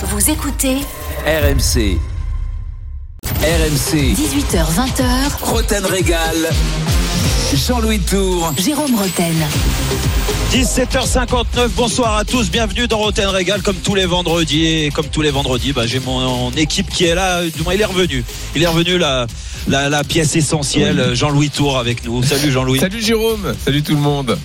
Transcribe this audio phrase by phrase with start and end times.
[0.00, 0.76] Vous écoutez
[1.26, 1.98] RMC.
[3.42, 4.14] RMC.
[4.14, 5.42] 18h20h.
[5.42, 6.36] Roten Régal.
[7.52, 8.52] Jean-Louis Tour.
[8.56, 9.34] Jérôme Roten.
[10.52, 15.20] 17h59, bonsoir à tous, bienvenue dans Roten Régal comme tous les vendredis et comme tous
[15.20, 18.24] les vendredis, bah, j'ai mon équipe qui est là, du moins il est revenu,
[18.54, 19.26] il est revenu la,
[19.66, 22.22] la, la pièce essentielle, Jean-Louis Tour avec nous.
[22.22, 22.78] Salut Jean-Louis.
[22.78, 24.38] Salut Jérôme, salut tout le monde.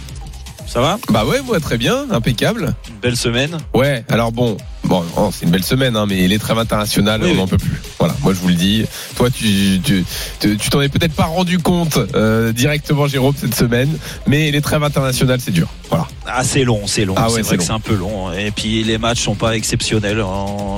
[0.67, 0.97] Ça va?
[1.09, 2.73] Bah ouais, moi très bien, impeccable.
[2.89, 3.57] Une belle semaine.
[3.73, 4.57] Ouais, alors bon,
[4.93, 7.37] bon, oh, c'est une belle semaine, hein, mais les trêves internationales, Oui, on oui.
[7.39, 7.81] n'en peut plus.
[7.99, 8.85] Voilà, moi je vous le dis.
[9.15, 10.05] Toi, tu, tu,
[10.39, 13.89] tu tu t'en es peut-être pas rendu compte euh, directement, Jérôme, cette semaine,
[14.27, 15.67] mais les trêves internationales, c'est dur.
[15.89, 16.07] Voilà.
[16.27, 17.67] Ah c'est long, c'est long, Ah ouais, c'est vrai que long.
[17.67, 18.31] c'est un peu long.
[18.33, 20.23] Et puis les matchs sont pas exceptionnels.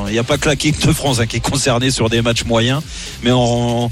[0.07, 2.45] Il n'y a pas que l'équipe de France hein, qui est concernée sur des matchs
[2.45, 2.81] moyens,
[3.23, 3.89] mais on,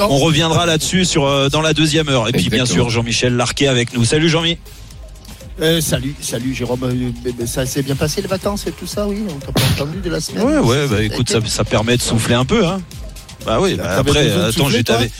[0.00, 2.28] on reviendra là-dessus sur euh, dans la deuxième heure.
[2.28, 4.04] Et puis bien sûr Jean-Michel Larquet avec nous.
[4.04, 4.58] Salut Jean-Mi.
[5.60, 6.80] Euh, salut, salut Jérôme.
[6.84, 9.98] Euh, Ça s'est bien passé les vacances et tout ça, oui On t'a pas entendu
[10.00, 12.80] de la semaine Ouais, ouais, bah écoute, ça, ça permet de souffler un peu, hein.
[13.46, 15.10] Bah oui, bah, après, attends, toi t'avais.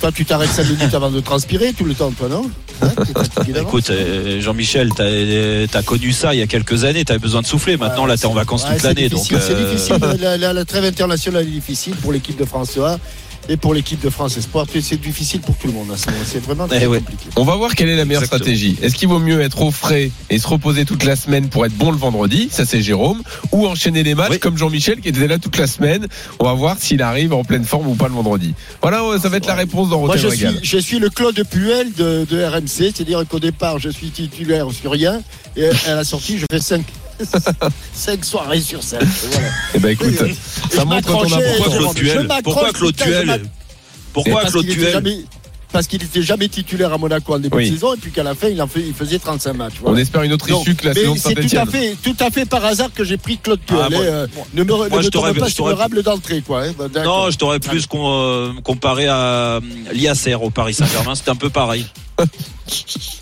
[0.00, 2.50] Toi, tu t'arrêtes 5 minutes avant de transpirer tout le temps, toi, non
[2.82, 2.90] Hein,
[3.56, 7.46] Écoute, euh, Jean-Michel, t'as as connu ça il y a quelques années, t'avais besoin de
[7.46, 7.78] souffler.
[7.78, 9.08] Maintenant, là, t'es en vacances toute l'année.
[9.10, 9.96] C'est euh, difficile.
[10.20, 12.98] La, la- la trêve internationale est difficile pour l'équipe de France A
[13.48, 14.66] et pour l'équipe de France Espoir.
[14.80, 15.90] C'est difficile pour tout le monde.
[15.92, 16.22] à ce moment.
[16.26, 16.98] C'est vraiment très Eh ouais.
[16.98, 17.26] compliqué.
[17.36, 18.44] On va voir quelle est la meilleure Exactement.
[18.54, 18.76] stratégie.
[18.82, 21.74] Est-ce qu'il vaut mieux être au frais et se reposer toute la semaine pour être
[21.74, 23.22] bon le vendredi, ça c'est Jérôme,
[23.52, 24.38] ou enchaîner les matchs Oui.
[24.38, 26.06] comme Jean-Michel qui était là toute la semaine.
[26.38, 28.54] On va voir s'il arrive en pleine forme ou pas le vendredi.
[28.82, 31.92] Voilà, ça va être la réponse dans Moi, je suis, je suis le Claude Puel
[31.94, 35.22] de, de RMC, c'est-à-dire qu'au départ, je suis titulaire sur rien,
[35.56, 36.84] et à la sortie, je fais 5
[37.94, 39.00] cinq soirées sur 5.
[39.02, 39.48] Voilà.
[39.74, 40.14] Eh ben écoute,
[40.70, 41.64] ça montre ton m'accrochais, importance.
[41.64, 43.48] Pourquoi Jérôme, Claude Tuel je m'accroche, Pourquoi Claude putain, je Tuel m'accroche.
[44.12, 45.24] Pourquoi Parce Claude qu'il était Tuel jamais-
[45.72, 47.68] Parce qu'il n'était jamais titulaire à Monaco en début Oui.
[47.68, 49.74] de saison, et puis qu'à la fin, il, en fait, il faisait 35 matchs.
[49.84, 52.30] On espère une autre issue que la mais saison c'est tout à fait, tout à
[52.30, 53.80] fait par hasard que j'ai pris Claude Puel.
[53.82, 56.62] Ah, moi- hein, euh, ne me, ne pas sur le rable d'entrée, quoi.
[56.64, 56.72] hein.
[57.04, 59.60] Non, je t'aurais plus con- euh, comparé à euh,
[59.92, 61.14] Liacer au Paris Saint-Germain.
[61.14, 61.84] C'était un peu pareil.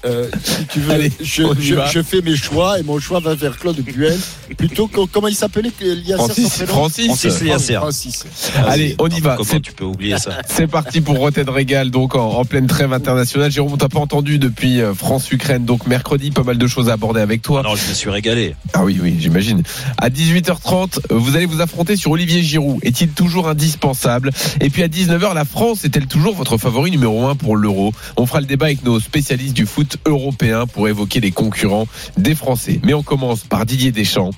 [0.07, 3.35] Euh, si tu veux, Allez, je, je- je fais mes choix et mon choix va
[3.35, 4.19] vers Claude Puel.
[4.57, 7.33] Plutôt que, comment il s'appelait son Francis, Francis.
[7.39, 7.77] Francis.
[7.77, 8.25] Francis.
[8.67, 9.37] Allez, on y va.
[9.37, 12.67] Comment C'est- tu peux oublier ça C'est parti pour Rotten Régal, donc en, en pleine
[12.67, 13.51] trêve internationale.
[13.51, 16.95] Jérôme, on t'a pas entendu depuis euh, France-Ukraine, donc mercredi, pas mal de choses à
[16.95, 17.63] aborder avec toi.
[17.63, 18.57] Non, je me suis régalé.
[18.73, 19.63] Ah oui, oui, j'imagine.
[19.99, 22.79] À 18h30, euh, vous allez vous affronter sur Olivier Giroud.
[22.83, 24.31] Est-il toujours indispensable?
[24.61, 27.93] Et puis à 19h, la France est-elle toujours votre favori numéro 1 pour l'Euro?
[28.17, 31.87] On fera le débat avec nos spécialistes du foot européen pour évoquer les concurrents
[32.17, 32.81] des Français.
[32.85, 34.31] Mais on commence par Didier Deschamps.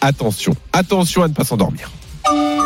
[0.00, 1.90] Attention, attention à ne pas s'endormir.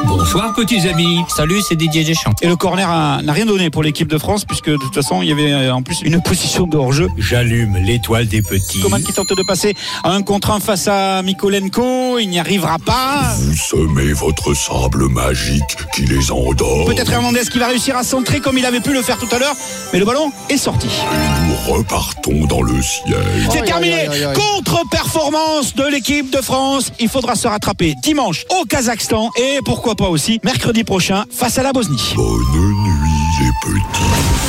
[0.05, 1.21] Bonsoir petits amis.
[1.35, 2.33] Salut, c'est Didier Deschamps.
[2.43, 5.23] Et le corner a- n'a rien donné pour l'équipe de France puisque de toute façon
[5.23, 7.09] il y avait euh, en plus une position de hors-jeu.
[7.17, 8.81] J'allume l'étoile des petits.
[8.81, 9.75] Coman qui tente de passer
[10.05, 13.35] à un contre un face à Mikolenko, il n'y arrivera pas.
[13.39, 16.87] Vous semez votre sable magique qui les endort.
[16.87, 19.39] Peut-être Hernandez qui va réussir à centrer comme il avait pu le faire tout à
[19.39, 19.55] l'heure,
[19.93, 20.87] mais le ballon est sorti.
[20.89, 23.17] Et nous repartons dans le ciel.
[23.51, 24.07] C'est terminé.
[24.35, 26.93] Contre-performance de l'équipe de France.
[27.01, 31.63] Il faudra se rattraper dimanche au Kazakhstan et pourquoi pas aussi mercredi prochain face à
[31.63, 32.13] la Bosnie.
[32.17, 34.47] Bonne nuit les petits.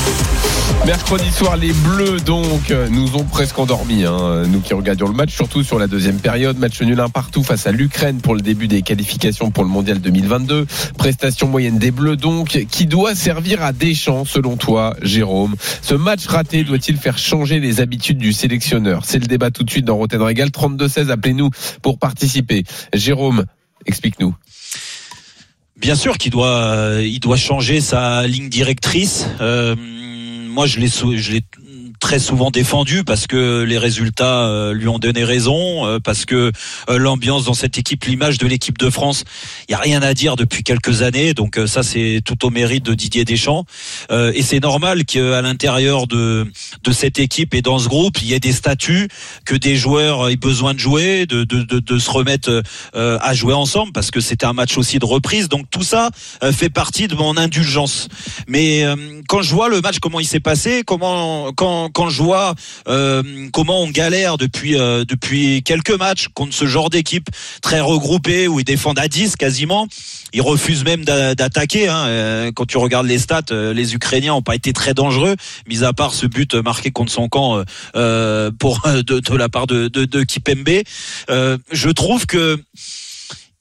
[0.86, 5.14] Mercredi soir, les Bleus donc euh, nous ont presque endormis, hein, nous qui regardions le
[5.14, 6.58] match, surtout sur la deuxième période.
[6.58, 10.00] Match nul un partout face à l'Ukraine pour le début des qualifications pour le Mondial
[10.00, 10.66] 2022.
[10.98, 15.56] Prestation moyenne des Bleus donc, qui doit servir à Deschamps selon toi, Jérôme.
[15.82, 19.04] Ce match raté doit-il faire changer les habitudes du sélectionneur?
[19.04, 20.50] C'est le débat tout de suite dans Rotten Régal.
[20.50, 21.50] 32-16, appelez-nous
[21.82, 22.64] pour participer.
[22.94, 23.46] Jérôme,
[23.86, 24.36] explique-nous.
[25.78, 29.28] Bien sûr qu'il doit, il doit changer sa ligne directrice.
[29.42, 31.42] Euh, moi, je l'ai, je l'ai
[32.00, 36.52] très souvent défendu parce que les résultats euh, lui ont donné raison, euh, parce que
[36.90, 39.24] euh, l'ambiance dans cette équipe, l'image de l'équipe de France,
[39.68, 41.34] il y a rien à dire depuis quelques années.
[41.34, 43.66] Donc ça, c'est tout au mérite de Didier Deschamps.
[44.12, 46.50] Et c'est normal qu'à l'intérieur de
[46.84, 49.08] de cette équipe et dans ce groupe, il y ait des statuts,
[49.46, 53.54] que des joueurs aient besoin de jouer, de de de, de se remettre à jouer
[53.54, 55.50] ensemble parce que c'était un match aussi de reprise.
[55.50, 56.10] Donc tout ça
[56.52, 58.08] fait partie de mon indulgence.
[58.48, 58.86] Mais
[59.28, 62.56] quand je vois le match, comment il s'est passé, comment quand quand je vois
[62.88, 63.24] euh,
[63.54, 67.28] comment on galère depuis euh, depuis quelques matchs contre ce genre d'équipe
[67.62, 69.88] très regroupée où ils défendent à 10 quasiment,
[70.34, 71.88] ils refusent même d'a- d'attaquer.
[71.88, 72.06] Hein.
[72.08, 75.36] Euh, Quand tu regardes les stats, euh, les Ukrainiens ont pas été très dangereux,
[75.68, 77.64] mis à part ce but marqué contre son camp euh,
[77.96, 80.82] euh, pour de, de la part de, de, de Kipembe.
[81.30, 82.58] Je trouve que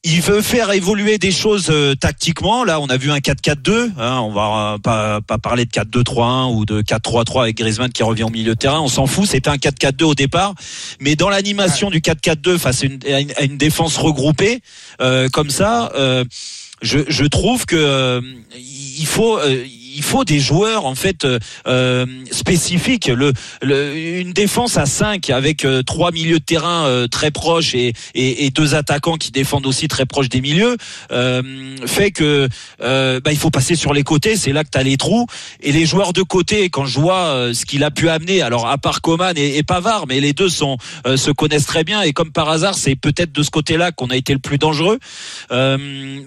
[0.06, 2.62] il veut faire évoluer des choses euh, tactiquement.
[2.62, 3.90] Là, on a vu un 4-4-2.
[3.98, 8.04] Hein, on va euh, pas, pas parler de 4-2-3-1 ou de 4-3-3 avec Griezmann qui
[8.04, 8.80] revient au milieu de terrain.
[8.80, 9.26] On s'en fout.
[9.26, 10.54] C'était un 4-4-2 au départ.
[11.00, 14.60] Mais dans l'animation du 4-4-2 face à une, à une, à une défense regroupée
[15.00, 16.24] euh, comme ça, euh,
[16.82, 18.20] je, je trouve que euh,
[18.54, 19.64] il faut euh,
[19.96, 23.06] il faut des joueurs en fait euh, euh, spécifiques.
[23.08, 23.32] Le,
[23.62, 27.94] le- une défense à 5 avec euh, trois milieux de terrain euh, très proches et,
[28.14, 30.76] et, et deux attaquants qui défendent aussi très proches des milieux
[31.86, 32.48] fait que
[32.80, 34.36] bah, il faut passer sur les côtés.
[34.36, 35.26] C'est là que tu as les trous
[35.62, 36.68] et les joueurs de côté.
[36.68, 40.06] Quand je vois ce qu'il a pu amener, alors à part Coman et, et Pavard,
[40.06, 40.76] mais les deux sont
[41.16, 44.16] se connaissent très bien et comme par hasard, c'est peut-être de ce côté-là qu'on a
[44.16, 44.98] été le plus dangereux.
[45.50, 45.76] Euh,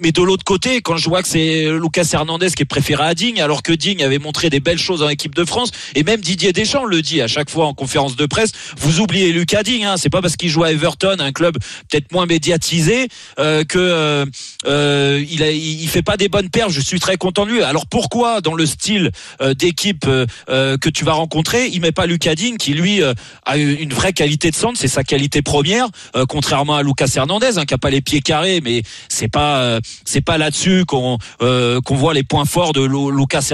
[0.01, 3.13] mais de l'autre côté, quand je vois que c'est Lucas Hernandez qui est préféré à
[3.13, 6.21] Digne, alors que Digne avait montré des belles choses en équipe de France, et même
[6.21, 9.85] Didier Deschamps le dit à chaque fois en conférence de presse, vous oubliez Lucas Digne,
[9.85, 11.57] hein, c'est pas parce qu'il joue à Everton, un club
[11.89, 13.07] peut-être moins médiatisé,
[13.39, 14.25] euh, que euh,
[14.65, 16.69] euh, il, a, il fait pas des bonnes paires.
[16.69, 17.63] Je suis très content de lui.
[17.63, 19.11] Alors pourquoi dans le style
[19.41, 23.01] euh, d'équipe euh, euh, que tu vas rencontrer, il met pas Lucas Digne qui lui
[23.45, 25.87] a une vraie qualité de centre, c'est sa qualité première,
[26.27, 30.21] contrairement à Lucas Hernandez hein, qui a pas les pieds carrés, mais c'est pas c'est
[30.21, 33.48] pas là-dessus qu'on qu'on voit les points forts de Lu- Lucas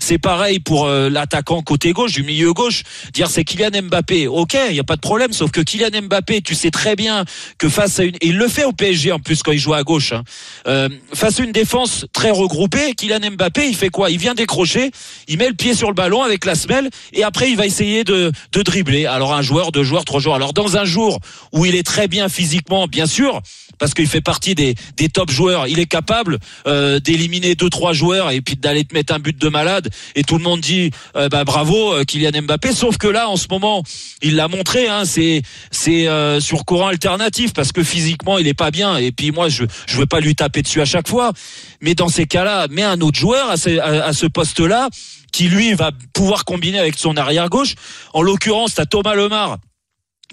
[0.00, 2.82] C'est pareil pour euh, l'attaquant côté gauche du milieu gauche.
[3.12, 6.42] Dire c'est Kylian Mbappé, ok, il y a pas de problème, sauf que Kylian Mbappé,
[6.42, 7.24] tu sais très bien
[7.58, 9.74] que face à une et il le fait au PSG en plus quand il joue
[9.74, 10.12] à gauche.
[10.12, 10.22] hein.
[10.66, 14.10] Euh, face à une défense très regroupée, Kylian Mbappé, il fait quoi?
[14.10, 14.90] Il vient décrocher,
[15.28, 18.04] il met le pied sur le ballon avec la semelle et après il va essayer
[18.04, 19.06] de, de dribbler.
[19.06, 20.36] Alors un joueur, deux joueurs, trois joueurs.
[20.36, 21.18] Alors dans un jour
[21.52, 23.40] où il est très bien physiquement, bien sûr,
[23.78, 27.92] parce qu'il fait partie des, des top joueurs, il est capable euh, d'éliminer deux trois
[27.92, 29.90] joueurs et puis d'aller te mettre un but de malade.
[30.14, 32.72] Et tout le monde dit euh, bah bravo euh, Kylian Mbappé.
[32.72, 33.82] Sauf que là en ce moment,
[34.22, 36.06] il l'a montré, hein, c'est c'est
[36.40, 38.96] sur courant alternatif parce que physiquement il est pas bien.
[38.96, 41.32] Et puis moi je je veux pas lui taper dessus à chaque fois,
[41.80, 44.88] mais dans ces cas-là, mets un autre joueur à ce, à, à ce poste-là
[45.32, 47.74] qui lui va pouvoir combiner avec son arrière gauche.
[48.14, 49.58] En l'occurrence, t'as Thomas Lemar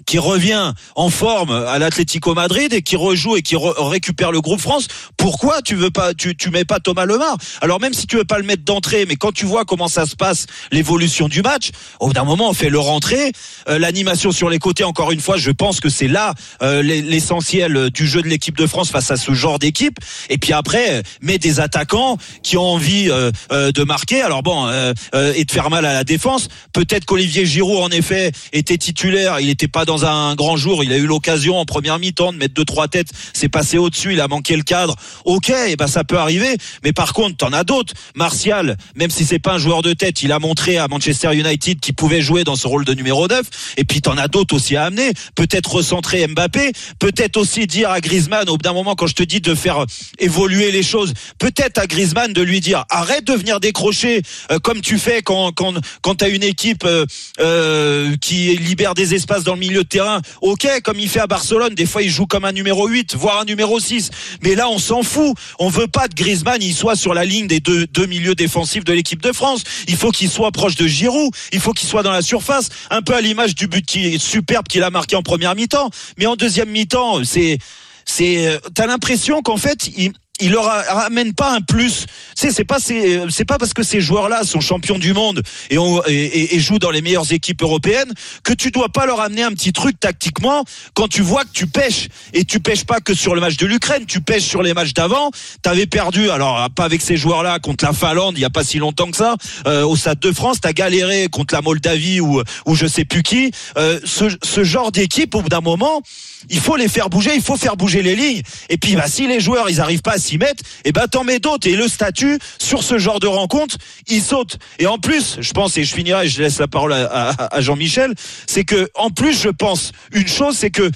[0.06, 4.40] qui revient en forme à l'Atlético Madrid et qui rejoue et qui re- récupère le
[4.40, 4.88] groupe France.
[5.16, 7.36] Pourquoi tu veux pas, tu, tu mets pas Thomas Lemar?
[7.60, 10.04] Alors même si tu veux pas le mettre d'entrée, mais quand tu vois comment ça
[10.06, 11.70] se passe, l'évolution du match,
[12.00, 13.32] au bout d'un moment on fait le rentrer,
[13.68, 14.84] Euh, l'animation sur les côtés.
[14.84, 18.56] Encore une fois, je pense que c'est là euh, l'e- l'essentiel du jeu de l'équipe
[18.58, 19.98] de France face à ce genre d'équipe.
[20.28, 24.20] Et puis après, euh, mets des attaquants qui ont envie euh, euh, de marquer.
[24.22, 26.48] Alors bon, euh, euh, et de faire mal à la défense.
[26.72, 29.40] Peut-être qu'Olivier Giroud en effet était titulaire.
[29.40, 30.84] Il n'était pas dans un grand jour.
[30.84, 33.08] Il a eu l'occasion en première mi-temps de mettre deux trois têtes.
[33.32, 34.12] C'est passé au-dessus.
[34.12, 34.96] Il a manqué le cadre.
[35.24, 36.56] Ok, et ben ça peut arriver.
[36.82, 37.94] Mais par contre, t'en as d'autres.
[38.14, 41.80] Martial, même si c'est pas un joueur de tête, il a montré à Manchester United
[41.80, 43.42] qu'il pouvait jouer dans ce rôle de numéro 9.
[43.76, 45.12] Et puis t'en as d'autres aussi à amener.
[45.34, 46.72] Peut-être recentrer Mbappé.
[46.98, 49.84] Peut-être aussi dire à Griezmann au bout d'un moment quand je te dis de faire
[50.18, 51.14] évoluer les choses.
[51.38, 55.52] Peut-être à Griezmann de lui dire arrête de venir décrocher euh, comme tu fais quand
[55.52, 57.06] quand quand t'as une équipe euh,
[57.40, 60.20] euh, qui libère des espaces dans le milieu de terrain.
[60.40, 63.40] Ok, comme il fait à Barcelone, des fois il joue comme un numéro 8, voire
[63.40, 64.10] un numéro 6.
[64.42, 65.36] Mais là on s'en fout.
[65.58, 68.84] On veut pas que Griezmann il soit sur la ligne des deux deux milieux défensifs
[68.84, 69.64] de l'équipe de France.
[69.88, 71.32] Il faut qu'il soit proche de Giroud.
[71.52, 74.18] Il faut qu'il soit dans la surface, un peu à l'image du but qui est
[74.18, 75.90] superbe qu'il a marqué en première mi-temps.
[76.18, 77.58] Mais en deuxième mi-temps, c'est
[78.04, 82.06] c'est euh, t'as l'impression qu'en fait il il leur ramène pas un plus.
[82.34, 85.78] Sais, c'est pas c'est c'est pas parce que ces joueurs-là sont champions du monde et,
[85.78, 89.20] on, et, et- et jouent dans les meilleures équipes européennes que tu dois pas leur
[89.20, 90.64] amener un petit truc tactiquement
[90.94, 93.66] quand tu vois que tu pêches et tu pêches pas que sur le match de
[93.66, 95.30] l'Ukraine, tu pêches sur les matchs d'avant.
[95.62, 98.78] T'avais perdu, alors pas avec ces joueurs-là contre la Finlande, il y a pas si
[98.78, 99.36] longtemps que ça,
[99.68, 100.56] euh, au Stade de France.
[100.60, 103.52] T'as galéré contre la Moldavie ou ou je sais plus qui.
[103.76, 106.02] Euh, ce, ce genre d'équipe, au bout d'un moment,
[106.50, 108.42] il faut les faire bouger, il faut faire bouger les lignes.
[108.68, 111.24] Et puis, bah, si les joueurs, ils arrivent pas à s'y mettre, et ben, t'en
[111.24, 111.68] mets d'autres.
[111.68, 113.76] Et le statut, sur ce genre de rencontre,
[114.08, 114.58] il saute.
[114.78, 118.14] Et en plus, je pense, et je finirai, je laisse la parole à, Jean-Michel,
[118.46, 120.90] c'est que, en plus, je pense, une chose, c'est que,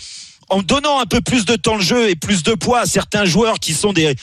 [0.51, 3.25] en donnant un peu plus de temps de jeu et plus de poids à certains
[3.25, 4.17] joueurs qui sont des,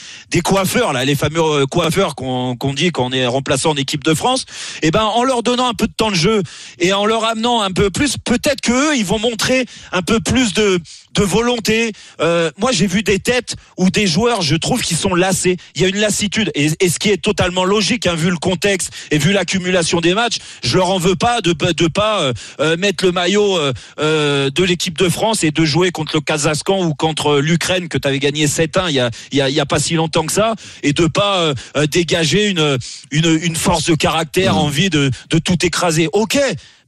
[0.44, 4.02] coiffeurs, là, les fameux euh, coiffeurs qu'on qu'on dit quand on est remplaçant en équipe
[4.02, 4.44] de France,
[4.82, 6.42] et ben en leur donnant un peu de temps de jeu
[6.78, 10.18] et en leur amenant un peu plus, peut-être que eux, ils vont montrer un peu
[10.20, 10.80] plus de,
[11.16, 11.92] de volonté.
[12.20, 15.56] Euh, moi, j'ai vu des têtes ou des joueurs, je trouve, qui sont lassés.
[15.74, 18.36] Il y a une lassitude et, et ce qui est totalement logique, hein, vu le
[18.36, 20.38] contexte et vu l'accumulation des matchs.
[20.62, 23.58] Je leur en veux pas de de pas euh, euh, mettre le maillot
[23.98, 27.98] euh, de l'équipe de France et de jouer contre le Kazakhstan ou contre l'Ukraine que
[27.98, 30.26] tu avais gagné 7-1 il y a, il y a y a pas si longtemps
[30.26, 31.54] que ça et de pas
[31.90, 32.78] dégager une
[33.10, 36.08] une une force de caractère, envie de de tout écraser.
[36.12, 36.38] OK,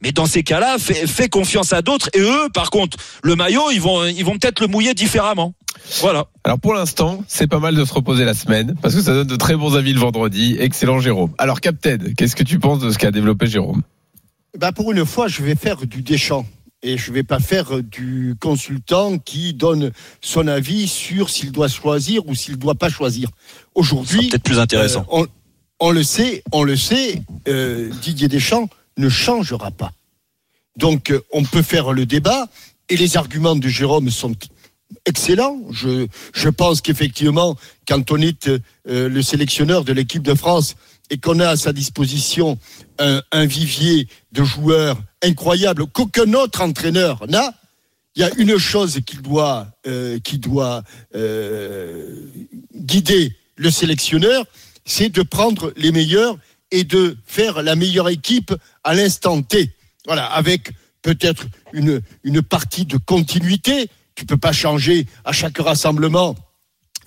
[0.03, 3.71] mais dans ces cas-là, fais, fais confiance à d'autres et eux par contre, le maillot,
[3.73, 5.55] ils vont ils vont peut-être le mouiller différemment.
[6.01, 6.27] Voilà.
[6.45, 9.27] Alors pour l'instant, c'est pas mal de se reposer la semaine parce que ça donne
[9.27, 10.57] de très bons avis le vendredi.
[10.59, 11.33] Excellent Jérôme.
[11.39, 13.83] Alors Captain, qu'est-ce que tu penses de ce qu'a développé Jérôme?
[14.59, 16.47] Bah pour une fois, je vais faire du Deschamps.
[16.85, 19.91] Et je vais pas faire du consultant qui donne
[20.21, 23.31] son avis sur s'il doit choisir ou s'il doit pas choisir.
[23.75, 25.01] Aujourd'hui, peut-être plus intéressant.
[25.13, 25.27] euh,
[25.81, 29.93] on, on le sait, on le sait, euh, Didier Deschamps ne changera pas.
[30.77, 32.49] Donc, euh, on peut faire le débat
[32.89, 34.35] et les arguments de Jérôme sont
[35.05, 35.61] excellents.
[35.73, 38.59] Je, pense qu'effectivement, quand on est euh,
[39.09, 40.77] le sélectionneur de l'équipe de France
[41.11, 42.59] et qu'on a à sa disposition
[42.99, 47.55] un, vivier de joueurs incroyables qu'aucun autre entraîneur n'a,
[48.15, 50.19] il y a une chose qui doit, euh,
[51.15, 52.27] euh,
[52.75, 54.45] guider le sélectionneur,
[54.85, 56.37] c'est de prendre les meilleurs
[56.71, 59.71] et de faire la meilleure équipe à l'instant T.
[60.07, 60.71] Voilà, avec
[61.03, 63.89] peut-être une, une partie de continuité.
[64.15, 66.37] Tu peux pas changer à chaque rassemblement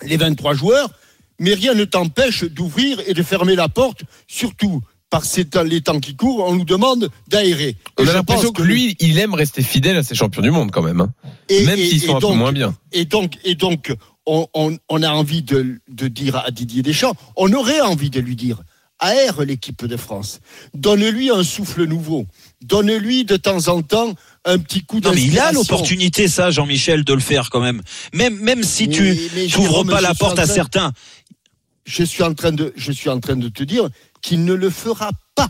[0.02, 0.90] les 23 joueurs,
[1.38, 5.82] mais rien ne t'empêche d'ouvrir et de fermer la porte, surtout par ces temps- les
[5.82, 7.76] temps qui courent, on nous demande d'aérer.
[7.98, 10.82] On a l'impression que lui, il aime rester fidèle à ses champions du monde quand
[10.82, 11.00] même.
[11.02, 11.12] hein.
[11.50, 12.74] et- même s'ils et sont un peu donc- moins bien.
[12.92, 13.92] Et donc, et donc
[14.24, 18.20] on, on- on a envie de, de dire à Didier Deschamps, on aurait envie de
[18.20, 18.62] lui dire,
[19.02, 20.40] aère l'équipe de France,
[20.72, 22.26] donne-lui un souffle nouveau,
[22.62, 25.60] donne-lui de temps en temps un petit coup Non, mais il a d'inspiration.
[25.60, 27.82] l'opportunité, ça, Jean-Michel, de le faire quand même.
[28.14, 29.02] Même, même si Mais- tu
[29.34, 30.92] mais n'ouvres pas la porte à certains.
[31.84, 33.88] Je suis en train de, je suis en train de te dire
[34.22, 35.48] qu'il ne le fera pas.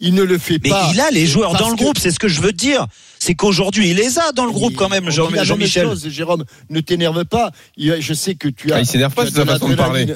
[0.00, 0.90] Il ne le fait Mais pas.
[0.92, 2.86] il a les joueurs dans le groupe, c'est ce que je veux te dire.
[3.20, 5.84] C'est qu'aujourd'hui, il les a dans le groupe quand même, Jean- Jean-Michel.
[5.86, 7.52] chose, Jérôme, ne t'énerve pas.
[7.76, 8.76] Il- Je sais que tu as.
[8.76, 10.06] Ah, il s'énerve pas, tu as c'est sa façon de parler.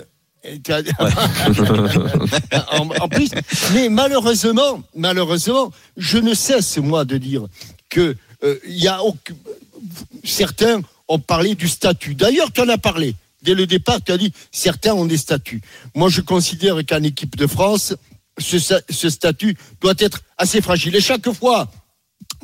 [3.00, 3.30] en, plus,
[3.74, 7.46] mais malheureusement, malheureusement, je ne cesse moi de dire
[7.88, 8.58] que euh,
[10.24, 12.14] certains ont parlé du statut.
[12.14, 13.98] D'ailleurs, tu en as parlé dès le départ.
[14.04, 15.62] Tu as dit certains ont des statuts.
[15.94, 17.94] Moi, je considère qu'en équipe de France,
[18.38, 20.94] ce, ce statut doit être assez fragile.
[20.96, 21.70] Et chaque fois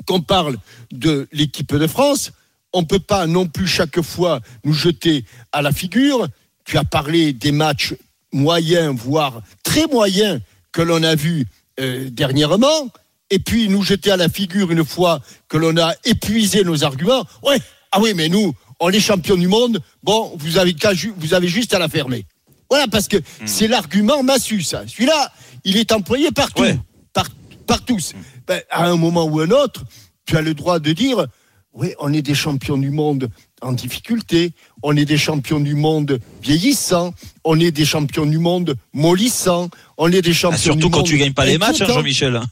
[0.07, 0.57] qu'on parle
[0.91, 2.33] de l'équipe de France,
[2.73, 6.29] on ne peut pas non plus chaque fois nous jeter à la figure.
[6.65, 7.95] Tu as parlé des matchs
[8.33, 10.41] moyens, voire très moyens,
[10.73, 11.47] que l'on a vus
[11.81, 12.89] euh, dernièrement,
[13.31, 17.25] et puis nous jeter à la figure une fois que l'on a épuisé nos arguments.
[17.43, 17.59] Ouais,
[17.91, 19.81] ah oui, mais nous, on est champions du monde.
[20.03, 20.75] Bon, vous avez,
[21.17, 22.25] vous juste à la fermer.
[22.71, 24.85] Voilà, parce que c'est l'argument massu, ça.
[24.87, 25.31] Celui-là,
[25.65, 26.79] il est employé partout, Ouais.
[27.13, 27.29] par,
[27.67, 28.15] par tous.
[28.47, 29.85] Ben, à un moment ou un autre,
[30.25, 31.27] tu as le droit de dire,
[31.75, 33.31] oui, on est des champions du monde
[33.63, 34.53] en difficulté,
[34.83, 37.15] on est des champions du monde vieillissants,
[37.45, 40.99] on est des champions du monde mollissants, on est des champions Ah, surtout du quand
[40.99, 41.87] monde tu gagnes pas les matchs, hein.
[41.87, 42.41] Jean-Michel.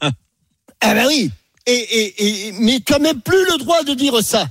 [0.82, 1.30] Ah ben oui.
[1.66, 4.48] Et, et, et, mais n'as même plus le droit de dire ça.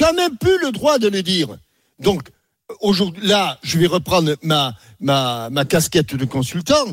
[0.00, 1.48] N'as même plus le droit de le dire.
[1.98, 2.28] Donc,
[2.80, 6.84] aujourd'hui, là, je vais reprendre ma, ma, ma casquette de consultant,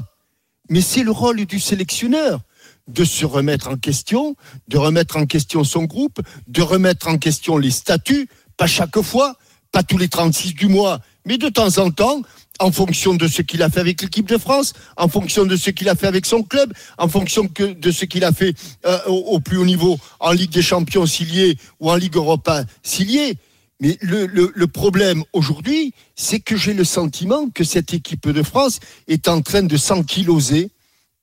[0.70, 2.39] mais c'est le rôle du sélectionneur
[2.87, 4.35] de se remettre en question,
[4.67, 9.37] de remettre en question son groupe, de remettre en question les statuts, pas chaque fois,
[9.71, 12.21] pas tous les 36 du mois, mais de temps en temps,
[12.59, 15.69] en fonction de ce qu'il a fait avec l'équipe de France, en fonction de ce
[15.69, 18.53] qu'il a fait avec son club, en fonction de ce qu'il a fait
[18.85, 22.15] euh, au, plus haut niveau en Ligue des Champions s'il y est ou en Ligue
[22.15, 23.37] Europa s'il y est.
[23.79, 28.79] Mais le, le, problème aujourd'hui, c'est que j'ai le sentiment que cette équipe de France
[29.07, 30.69] est en train de s'enkyloser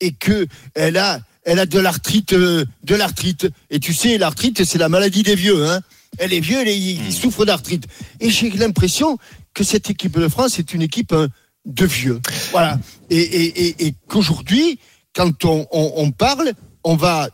[0.00, 1.20] et que elle a,
[1.50, 3.48] elle a de l'arthrite, euh, de l'arthrite.
[3.70, 5.66] Et tu sais, l'arthrite, c'est la maladie des vieux.
[5.66, 5.80] Hein.
[6.18, 7.86] Elle est vieux, elle est- il souffre d'arthrite.
[8.20, 9.18] Et j'ai l'impression
[9.52, 11.26] que cette équipe de France est une équipe hein,
[11.66, 12.20] de vieux.
[12.52, 12.78] Voilà.
[13.10, 14.78] Et, et, et, et qu'aujourd'hui,
[15.12, 16.52] quand on, on, on parle,
[16.84, 17.28] on va,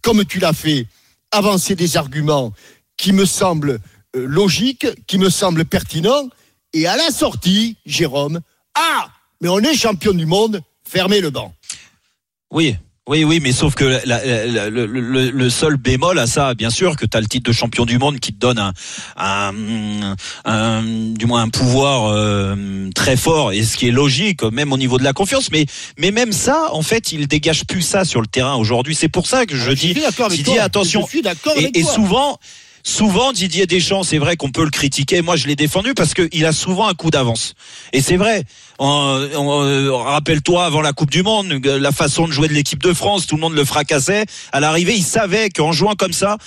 [0.00, 0.86] comme tu l'as fait,
[1.30, 2.54] avancer des arguments
[2.96, 3.78] qui me semblent
[4.16, 6.30] euh, logiques, qui me semblent pertinents.
[6.72, 8.40] Et à la sortie, Jérôme,
[8.74, 9.08] ah,
[9.42, 11.54] mais on est champion du monde, fermez le banc.
[12.50, 12.76] Oui.
[13.08, 16.54] Oui, oui, mais sauf que la- la- la- le, le- le seul bémol à ça,
[16.54, 18.72] bien sûr, que tu as le titre de champion du monde qui te donne un,
[19.16, 24.72] un, un- du moins un pouvoir euh, très fort, et ce qui est logique, même
[24.72, 25.52] au niveau de la confiance.
[25.52, 25.66] Mais,
[25.98, 28.96] mais même ça, en fait, il dégage plus ça sur le terrain aujourd'hui.
[28.96, 30.64] C'est pour ça que je dis, suis d'accord avec Didier, toi.
[30.64, 31.02] attention.
[31.04, 31.92] Je suis d'accord et, avec et toi.
[31.92, 32.38] souvent,
[32.86, 35.20] souvent Didier Deschamps, c'est vrai qu'on peut le critiquer.
[35.20, 37.54] Moi, je l'ai défendu parce qu'il a souvent un coup d'avance.
[37.92, 38.44] Et c'est vrai.
[38.80, 43.26] Euh, Rappelle-toi avant la Coupe du Monde, la façon de jouer de l'équipe de France,
[43.26, 44.24] tout le monde le fracassait.
[44.52, 46.38] À l'arrivée, il savait qu'en jouant comme ça.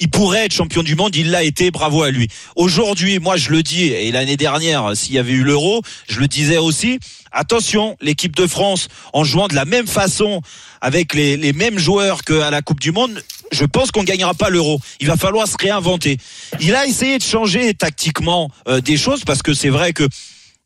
[0.00, 2.28] Il pourrait être champion du monde, il l'a été, bravo à lui.
[2.54, 6.28] Aujourd'hui, moi je le dis, et l'année dernière, s'il y avait eu l'euro, je le
[6.28, 7.00] disais aussi,
[7.32, 10.40] attention, l'équipe de France, en jouant de la même façon,
[10.80, 13.20] avec les, les mêmes joueurs qu'à la Coupe du Monde,
[13.52, 14.80] je pense qu'on gagnera pas l'euro.
[15.00, 16.18] Il va falloir se réinventer.
[16.60, 20.08] Il a essayé de changer tactiquement euh, des choses parce que c'est vrai que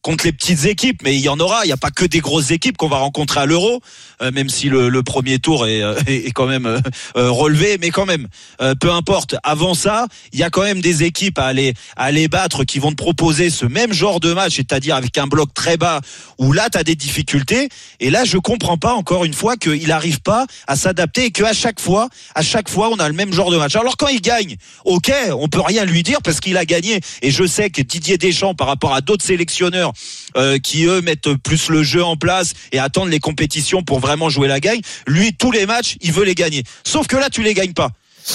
[0.02, 1.64] contre les petites équipes, mais il y en aura.
[1.64, 3.80] Il n'y a pas que des grosses équipes qu'on va rencontrer à l'Euro,
[4.20, 6.80] euh, même si le, le premier tour est, euh, est quand même euh,
[7.16, 8.26] euh, relevé, mais quand même,
[8.60, 9.36] euh, peu importe.
[9.44, 12.80] Avant ça, il y a quand même des équipes à aller à aller battre qui
[12.80, 16.00] vont te proposer ce même genre de match, c'est-à-dire avec un bloc très bas
[16.38, 17.68] où là tu as des difficultés.
[18.00, 21.52] Et là, je comprends pas encore une fois qu'il n'arrive pas à s'adapter et qu'à
[21.52, 23.76] chaque fois, à chaque fois, on a le même genre de match.
[23.76, 27.00] Alors quand il gagne, ok, on peut rien lui dire parce qu'il a gagné.
[27.22, 29.91] Et je sais que Didier Deschamps, par rapport à d'autres sélectionneurs
[30.36, 34.28] euh, qui eux mettent plus le jeu en place et attendent les compétitions pour vraiment
[34.28, 36.64] jouer la gagne, lui tous les matchs, il veut les gagner.
[36.84, 37.90] Sauf que là, tu les gagnes pas.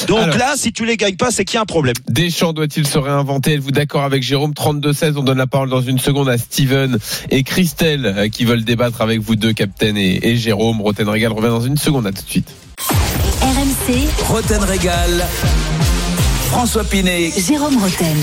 [0.08, 0.38] Donc Alors.
[0.38, 1.96] là, si tu les gagnes pas, c'est qu'il y a un problème.
[2.10, 3.54] Deschamps doit-il se réinventer?
[3.54, 4.52] Êtes-vous d'accord avec Jérôme?
[4.52, 6.98] 32-16, on donne la parole dans une seconde à Steven
[7.30, 10.82] et Christelle euh, qui veulent débattre avec vous deux, Captain et, et Jérôme.
[10.82, 12.54] Roten Régal revient dans une seconde, à tout de suite.
[13.42, 15.26] RMC, Roten Régal.
[16.48, 17.32] François Pinet.
[17.38, 18.18] Jérôme Roten.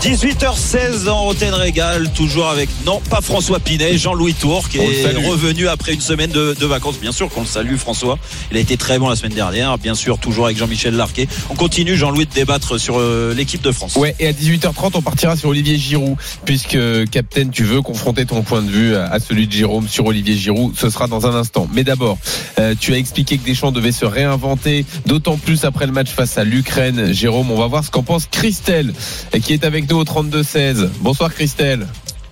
[0.00, 5.66] 18h16 en Roten Régal, toujours avec, non, pas François Pinet, Jean-Louis Tour, qui est revenu
[5.66, 7.00] après une semaine de, de vacances.
[7.00, 8.16] Bien sûr qu'on le salue, François.
[8.52, 11.26] Il a été très bon la semaine dernière, bien sûr, toujours avec Jean-Michel Larquet.
[11.50, 13.96] On continue, Jean-Louis, de débattre sur euh, l'équipe de France.
[13.96, 16.78] Ouais, et à 18h30, on partira sur Olivier Giroud, puisque
[17.10, 20.36] Captain, tu veux confronter ton point de vue à à celui de Jérôme sur Olivier
[20.36, 20.74] Giroud.
[20.78, 21.68] Ce sera dans un instant.
[21.72, 22.18] Mais d'abord,
[22.60, 26.38] euh, tu as expliqué que Deschamps devait se réinventer, d'autant plus après le match face
[26.38, 27.12] à l'Ukraine.
[27.12, 28.88] Jérôme, on va voir ce qu'en pense Christelle,
[29.32, 30.88] euh, qui est avec nous au 32-16.
[31.00, 31.86] Bonsoir Christelle.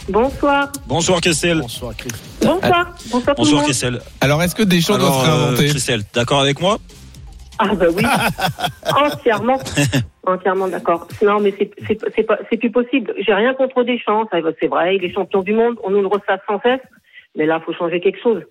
[0.09, 0.73] Bonsoir.
[0.89, 1.61] Bonsoir, Christelle.
[1.61, 2.11] Bonsoir, Chris.
[2.41, 2.95] Bonsoir.
[3.11, 3.65] Bonsoir tout le Bonsoir, monde.
[3.67, 4.01] Christelle.
[4.21, 6.79] Alors, est-ce que Deschamps doit Alors, se euh, réinventer Christelle, d'accord avec moi?
[7.59, 8.03] Ah bah oui.
[9.05, 9.59] Entièrement.
[10.27, 11.07] Entièrement d'accord.
[11.23, 13.15] Non mais c'est plus possible.
[13.25, 14.29] J'ai rien contre Deschamps,
[14.61, 16.81] c'est vrai, il est champion du monde, on nous le ressasse sans cesse.
[17.37, 18.43] Mais là, faut changer quelque chose.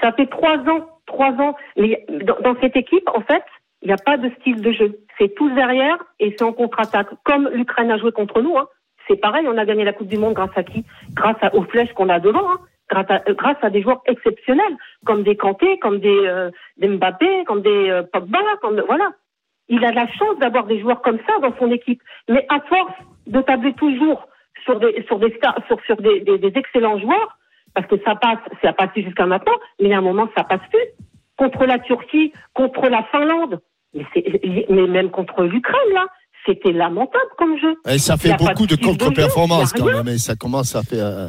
[0.00, 1.56] Ça fait trois ans, trois ans.
[1.76, 3.42] Mais dans, dans cette équipe, en fait,
[3.82, 4.98] il n'y a pas de style de jeu.
[5.18, 7.08] C'est tous derrière et c'est en contre-attaque.
[7.24, 8.68] Comme l'Ukraine a joué contre nous, hein.
[9.08, 9.46] c'est pareil.
[9.48, 10.84] On a gagné la Coupe du Monde grâce à qui?
[11.14, 12.48] Grâce aux flèches qu'on a devant.
[12.48, 12.58] Hein.
[12.90, 16.88] Grâce, à, euh, grâce à des joueurs exceptionnels, comme des Kanté, comme des, euh, des
[16.88, 19.12] Mbappé, comme des euh, Pogba, comme voilà.
[19.68, 22.02] Il a la chance d'avoir des joueurs comme ça dans son équipe.
[22.28, 22.94] Mais à force
[23.26, 24.28] de tabler toujours
[24.64, 27.38] sur des sur des stars, sur des excellents joueurs,
[27.74, 30.60] parce que ça passe, ça a passé jusqu'à maintenant, mais à un moment ça passe
[30.70, 31.04] plus.
[31.36, 33.60] Contre la Turquie, contre la Finlande,
[33.94, 34.24] mais, c'est-
[34.70, 36.06] mais même contre l'Ukraine là,
[36.46, 37.74] c'était lamentable comme jeu.
[37.88, 40.08] Et ça fait beaucoup de contre-performances quand même.
[40.08, 41.06] Et ça commence à faire.
[41.06, 41.28] euh,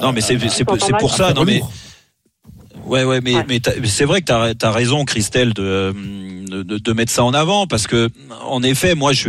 [0.00, 1.32] Non, mais c'est pour ça.
[1.32, 1.60] Non, mais.
[2.86, 3.44] Ouais, ouais, mais, Ouais.
[3.46, 5.92] mais t'as- c'est vrai que tu as, raison, Christelle, de, euh,
[6.64, 8.08] de, de mettre ça en avant, parce que,
[8.44, 9.28] en effet, moi, je,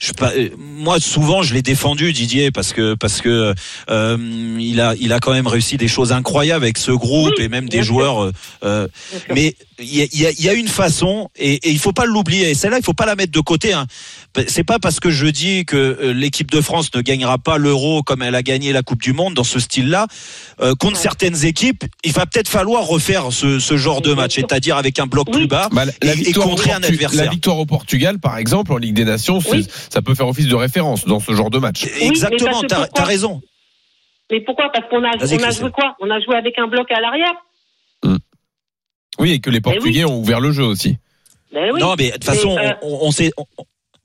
[0.00, 3.54] je, pas- euh, moi, souvent, je l'ai défendu, Didier, parce que, parce que
[3.88, 4.16] euh,
[4.58, 7.48] il a, il a quand même réussi des choses incroyables avec ce groupe Oui, et
[7.48, 7.94] même des sûr.
[7.94, 8.22] joueurs.
[8.24, 8.32] euh,
[8.64, 8.88] euh,
[9.34, 11.78] mais il y a, il y a- il y a une façon, et, et il
[11.78, 12.50] faut pas l'oublier.
[12.50, 13.72] Et celle-là, il faut pas la mettre de côté.
[13.72, 13.86] Hein.
[14.48, 18.02] C'est pas parce que je dis que euh, l'équipe de France ne gagnera pas l'Euro
[18.02, 20.06] comme elle a gagné la Coupe du Monde dans ce style-là.
[20.60, 21.02] Euh, contre Ouais.
[21.02, 25.06] certaines équipes, il va peut-être falloir refaire ce, ce genre de match, c'est-à-dire avec un
[25.06, 25.38] bloc Oui.
[25.38, 25.68] plus bas.
[25.72, 27.24] Bah, la, Et- et contrer un adversaire.
[27.24, 29.66] la victoire au Portugal, par exemple, en Ligue des Nations, Oui.
[29.90, 31.84] ça peut faire office de référence dans ce genre de match.
[32.00, 33.40] mais Exactement, t'as raison.
[34.30, 34.70] Mais pourquoi?
[34.72, 35.96] Parce qu'on a, on joué quoi?
[36.00, 37.32] On a joué avec un bloc à l'arrière.
[39.18, 39.74] Oui, et que les Eh oui.
[39.76, 40.96] Portugais ont ouvert le jeu aussi.
[41.52, 41.80] Ben oui.
[41.80, 43.30] Non, mais de toute façon, euh, on, on sait.
[43.36, 43.44] on-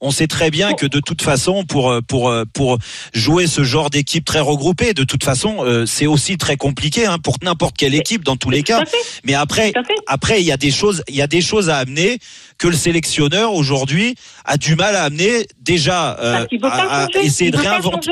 [0.06, 2.78] on sait très bien que de toute façon, pour pour pour
[3.14, 7.20] jouer ce genre d'équipe très regroupée, de toute façon, euh, c'est aussi très compliqué hein,
[7.24, 8.84] pour n'importe quelle équipe dans tous les cas.
[9.24, 9.72] Mais après,
[10.08, 12.18] après, il y a des choses, il y a des choses à amener
[12.58, 17.58] que le sélectionneur aujourd'hui a du mal à amener déjà euh, à, essayer il de
[17.60, 18.12] réinventer.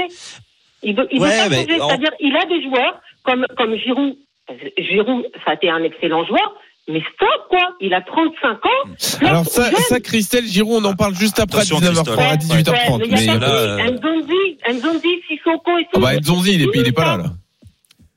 [0.83, 1.67] Il veut, il Ouais, veut pas changer.
[1.77, 4.15] C'est-à-dire, il a des joueurs comme comme Giroud.
[4.77, 6.55] Giroud, ça a été un excellent joueur,
[6.91, 7.69] mais stop quoi.
[7.79, 9.27] Il a 35 ans.
[9.27, 12.63] Alors ça, ça, Christelle Giroud, on en parle juste après à Attention, 19h30, à Christelle.
[12.63, 12.99] 18h30.
[13.01, 13.91] Ouais, mais il y a mais pas là, euh.
[13.91, 15.89] Nzonzi, Nzonzi, Sissoko et tout.
[15.95, 17.17] ah bah Nzonzi, il est, il est pas là.
[17.17, 17.29] là.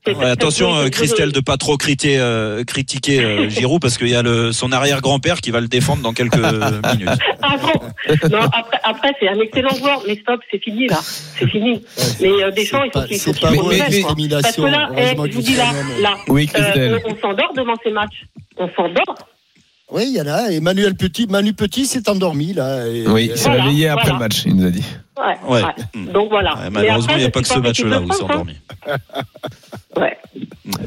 [0.07, 4.15] Ouais, attention, euh, Christelle, de pas trop critiquer, euh, critiquer euh, Giroud parce qu'il y
[4.15, 7.09] a le, son arrière-grand-père qui va le défendre dans quelques minutes.
[7.41, 10.99] Ah bon Non, après, après c'est un excellent joueur, mais stop, c'est fini là.
[11.39, 11.83] C'est fini.
[12.21, 13.69] Mais euh, Deschamps, il faut qu'il faut qu'il quoi.
[13.69, 14.65] Parce que discrimination.
[14.65, 16.93] là, eh, je vous dis là, là, Oui, Christelle.
[16.93, 18.25] euh, on, s'endort devant ces matchs.
[18.57, 19.15] On s'endort.
[19.91, 20.49] Oui, il y en a.
[20.51, 22.87] Emmanuel Petit, Manu Petit s'est endormi là.
[22.87, 24.13] et- Oui, il s'est Voilà, réveillé après voilà.
[24.15, 24.83] le match, il nous a dit.
[25.17, 25.35] Ouais.
[25.47, 25.61] Ouais.
[25.63, 26.11] ouais.
[26.11, 26.57] Donc voilà.
[26.71, 28.55] Malheureusement, il n'y a pas que ce match-là où il s'est endormi.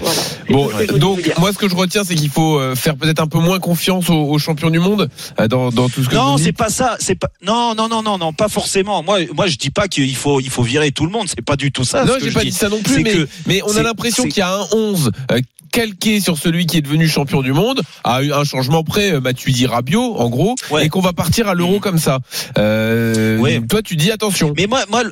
[0.09, 0.21] Voilà.
[0.51, 3.27] Bon, veux donc moi ce que je retiens, c'est qu'il faut euh, faire peut-être un
[3.27, 5.09] peu moins confiance aux, aux champions du monde
[5.41, 6.97] euh, dans, dans tout ce que Non, c'est pas ça.
[7.01, 7.29] C'est pas.
[7.45, 9.03] Non, non, non, non, non, pas forcément.
[9.03, 11.27] Moi, moi, je dis pas qu'il faut, il faut virer tout le monde.
[11.29, 12.05] C'est pas du tout ça.
[12.05, 12.51] Non, j'ai pas dis.
[12.51, 15.11] dit ça non plus, mais, que- mais on a l'impression qu'il y a un 11
[15.33, 15.41] euh,
[15.71, 19.67] calqué sur celui qui est devenu champion du monde, à un changement près, euh, Matuidi
[19.67, 20.87] Rabiot, en gros, Ouais.
[20.87, 21.81] et qu'on va partir à l'euro Mhm.
[21.81, 22.19] comme ça.
[22.57, 23.61] Euh, Ouais.
[23.69, 24.53] Toi, tu dis attention.
[24.57, 25.03] Mais moi, moi,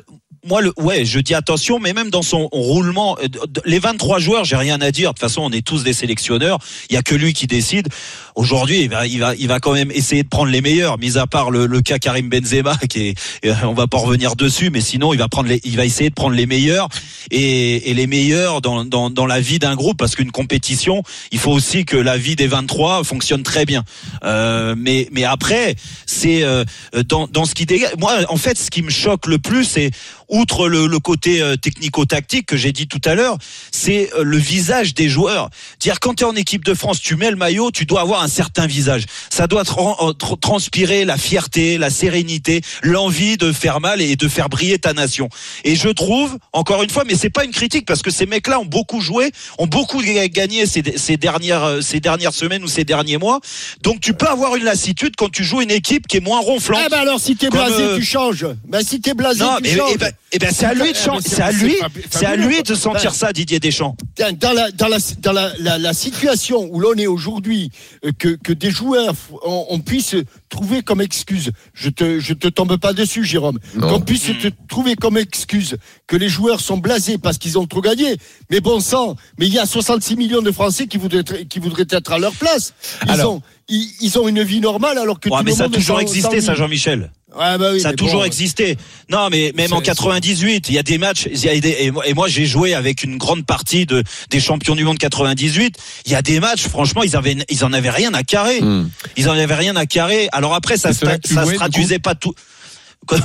[0.47, 3.27] moi, le, ouais, je dis attention, mais même dans son roulement, euh,
[3.65, 5.09] les 23 joueurs, j'ai rien à dire.
[5.09, 6.59] De toute façon, on est tous des sélectionneurs.
[6.89, 7.89] Il y a que lui qui décide.
[8.35, 11.17] Aujourd'hui, il va, il va, il va quand même essayer de prendre les meilleurs, mis
[11.17, 14.69] à part le, le cas Karim Benzema, qui est, euh, on va pas revenir dessus,
[14.69, 16.87] mais sinon, il va prendre les, il va essayer de prendre les meilleurs
[17.31, 21.39] et, et les meilleurs dans, dans, dans la vie d'un groupe, parce qu'une compétition, il
[21.39, 23.83] faut aussi que la vie des 23 fonctionne très bien.
[24.23, 26.63] Euh, mais, mais après, c'est euh,
[27.07, 27.93] dans, dans ce qui dégage.
[27.97, 29.91] Moi, en fait, ce qui me choque le plus, c'est
[30.29, 33.37] outre le, le côté euh, technico-tactique que j'ai dit tout à l'heure,
[33.71, 35.49] c'est euh, le visage des joueurs.
[35.79, 38.21] Dire quand tu es en équipe de France, tu mets le maillot, tu dois avoir
[38.23, 39.05] un certain visage.
[39.29, 44.27] Ça doit euh, tr- transpirer la fierté, la sérénité, l'envie de faire mal et de
[44.27, 45.29] faire briller ta nation.
[45.63, 48.59] Et je trouve, encore une fois, mais c'est pas une critique parce que ces mecs-là
[48.59, 52.83] ont beaucoup joué, ont beaucoup ga- gagné ces, ces dernières ces dernières semaines ou ces
[52.83, 53.39] derniers mois.
[53.83, 56.81] Donc tu peux avoir une lassitude quand tu joues une équipe qui est moins ronflante.
[56.85, 58.45] Eh ben alors, si t'es blasé, euh, tu changes.
[58.67, 59.91] Ben si t'es blasé, Non, tu mais changes.
[59.93, 61.75] eh ben, eh ben, c'est à lui de c'est- à lui,
[62.09, 63.95] c'est à lui de sentir Ben, ça, Didier Deschamps.
[64.17, 67.71] dans dans la, dans la, dans la, la, situation où l'on est aujourd'hui,
[68.05, 69.13] euh, que, que des joueurs,
[69.45, 70.15] on, on puisse
[70.49, 74.95] trouver comme excuse, je te, je te tombe pas dessus, Jérôme, qu'on puisse te trouver
[74.95, 78.17] comme excuse que les joueurs sont blasés parce qu'ils ont trop gagné.
[78.49, 81.59] Mais bon sang, mais il y a 66 millions de Français qui voudraient, être- qui
[81.59, 82.73] voudraient être à leur place.
[83.05, 83.33] Ils, Alors.
[83.35, 85.69] ont, ils, ils ont une vie normale alors que Ouais, tout mais le ça a
[85.69, 86.53] toujours existé, ça.
[86.53, 87.11] Jean-Michel.
[87.35, 88.77] Ouais, bah oui, ça a toujours bon, existé.
[89.09, 91.27] Non, mais même en C'est- 98, il y a des matchs.
[91.29, 94.75] Il y a des, et moi, j'ai joué avec une grande partie de des champions
[94.75, 95.75] du monde 98.
[96.05, 98.61] Il y a des matchs, franchement, ils avaient, ils en avaient rien à carrer.
[98.61, 98.89] Hmm.
[99.17, 100.29] Ils en avaient rien à carrer.
[100.31, 102.33] Alors après, ça, se, ça jouais, traduisait pas tout.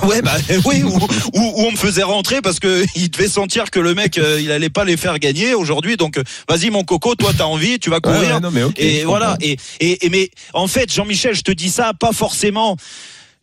[0.04, 0.98] Ouais, bah oui, ou, ou-
[1.34, 4.50] ou on me faisait rentrer parce que il devait sentir que le mec, euh, il
[4.52, 5.96] allait pas les faire gagner aujourd'hui.
[5.96, 8.20] Donc, euh, vas-y mon coco, toi t'as envie, tu vas courir.
[8.34, 9.36] ouais, non, mais ok, et voilà.
[9.40, 12.76] Et, et, et mais en fait, Jean-Michel, je te dis ça, pas forcément.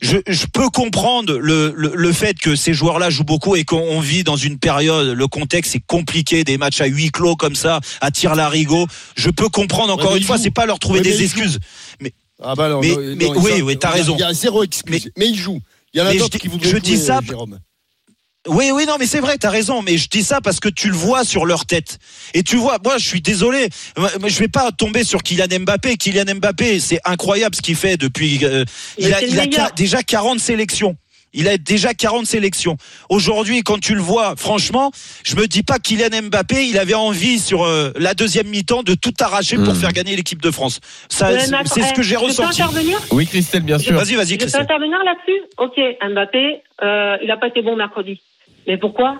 [0.01, 3.99] Je, je peux comprendre le, le, le fait que ces joueurs-là jouent beaucoup et qu'on
[3.99, 7.81] vit dans une période, le contexte est compliqué, des matchs à huis clos comme ça,
[7.99, 8.87] à tir larigot.
[9.17, 11.23] Je peux comprendre encore Ouais, mais une fois, c'est pas leur trouver Ouais, mais des
[11.23, 11.59] excuses.
[12.41, 14.15] Ah bah non, Mais- non, mais non, oui, oui, t'as raison.
[14.15, 15.11] Il y a zéro excuse.
[15.17, 15.61] Mais, ils jouent.
[15.93, 17.59] Il y en a mais d'autres qui voudraient je dis ça- Jérôme.
[18.49, 20.87] Oui, oui, non, mais c'est vrai, t'as raison, mais je dis ça parce que tu
[20.89, 21.99] le vois sur leur tête.
[22.33, 25.97] Et tu vois, moi, je suis désolé, je vais pas tomber sur Kylian Mbappé.
[25.97, 28.39] Kylian Mbappé, c'est incroyable ce qu'il fait depuis.
[28.43, 28.65] euh,
[28.97, 29.35] il a, il
[29.75, 30.95] déjà 40 sélections.
[31.31, 32.75] Il a déjà 40 sélections.
[33.07, 34.91] Aujourd'hui, quand tu le vois, franchement,
[35.23, 38.95] je me dis pas Kylian Mbappé, il avait envie sur euh, la deuxième mi-temps de
[38.95, 39.79] tout arracher pour Hmm.
[39.79, 40.79] faire gagner l'équipe de France.
[41.07, 42.63] Ça, c'est ce eh, que j'ai je peux ressenti.
[42.63, 43.93] intervenir Oui, Christelle, bien sûr.
[43.95, 44.61] Vas-y, vas-y, Je peux Christelle.
[44.61, 45.77] intervenir là-dessus Ok,
[46.13, 48.19] Mbappé, euh, il a pas été bon mercredi.
[48.69, 49.17] Mais pourquoi?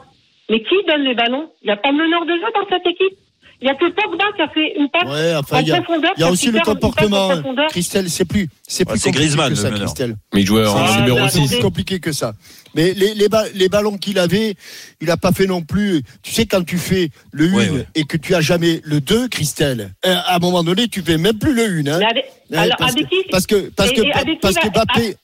[0.49, 1.49] Mais qui donne les ballons?
[1.61, 3.17] Il n'y a pas de meneur de jeu dans cette équipe.
[3.61, 5.71] Il n'y a que Pogba qui a fait une passe Ouais, enfin, en il y
[5.73, 6.13] a, profondeur.
[6.15, 7.27] il y a aussi le comportement.
[7.29, 7.67] profondeur.
[7.67, 9.79] Christelle, c'est plus, c'est Ouais, plus c'est compliqué Griezmann, que ça, meneur.
[9.81, 10.15] Christelle.
[10.33, 11.37] Mais en Ah, numéro mais 6.
[11.39, 11.55] attendez.
[11.55, 12.33] C'est compliqué que ça.
[12.73, 14.53] Mais les, les, ba- les ballons qu'il avait,
[15.01, 16.03] il a pas fait non plus.
[16.23, 17.85] Tu sais, quand tu fais le 1 Ouais, ouais.
[17.95, 21.17] et que tu as jamais le 2, Christelle, euh, à un moment donné, tu fais
[21.17, 21.87] même plus le 1.
[21.87, 21.99] Hein.
[21.99, 23.29] Ouais, alors, parce, avec que, qui?
[23.29, 25.15] parce que, parce Et- que, et avec qui parce va- que Mbappé,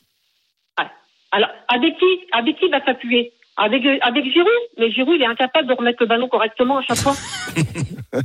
[1.31, 3.31] Alors, avec qui, avec qui va s'appuyer?
[3.57, 6.97] Avec, avec Giroud Mais Giroud, il est incapable de remettre le ballon correctement à chaque
[6.97, 7.15] fois.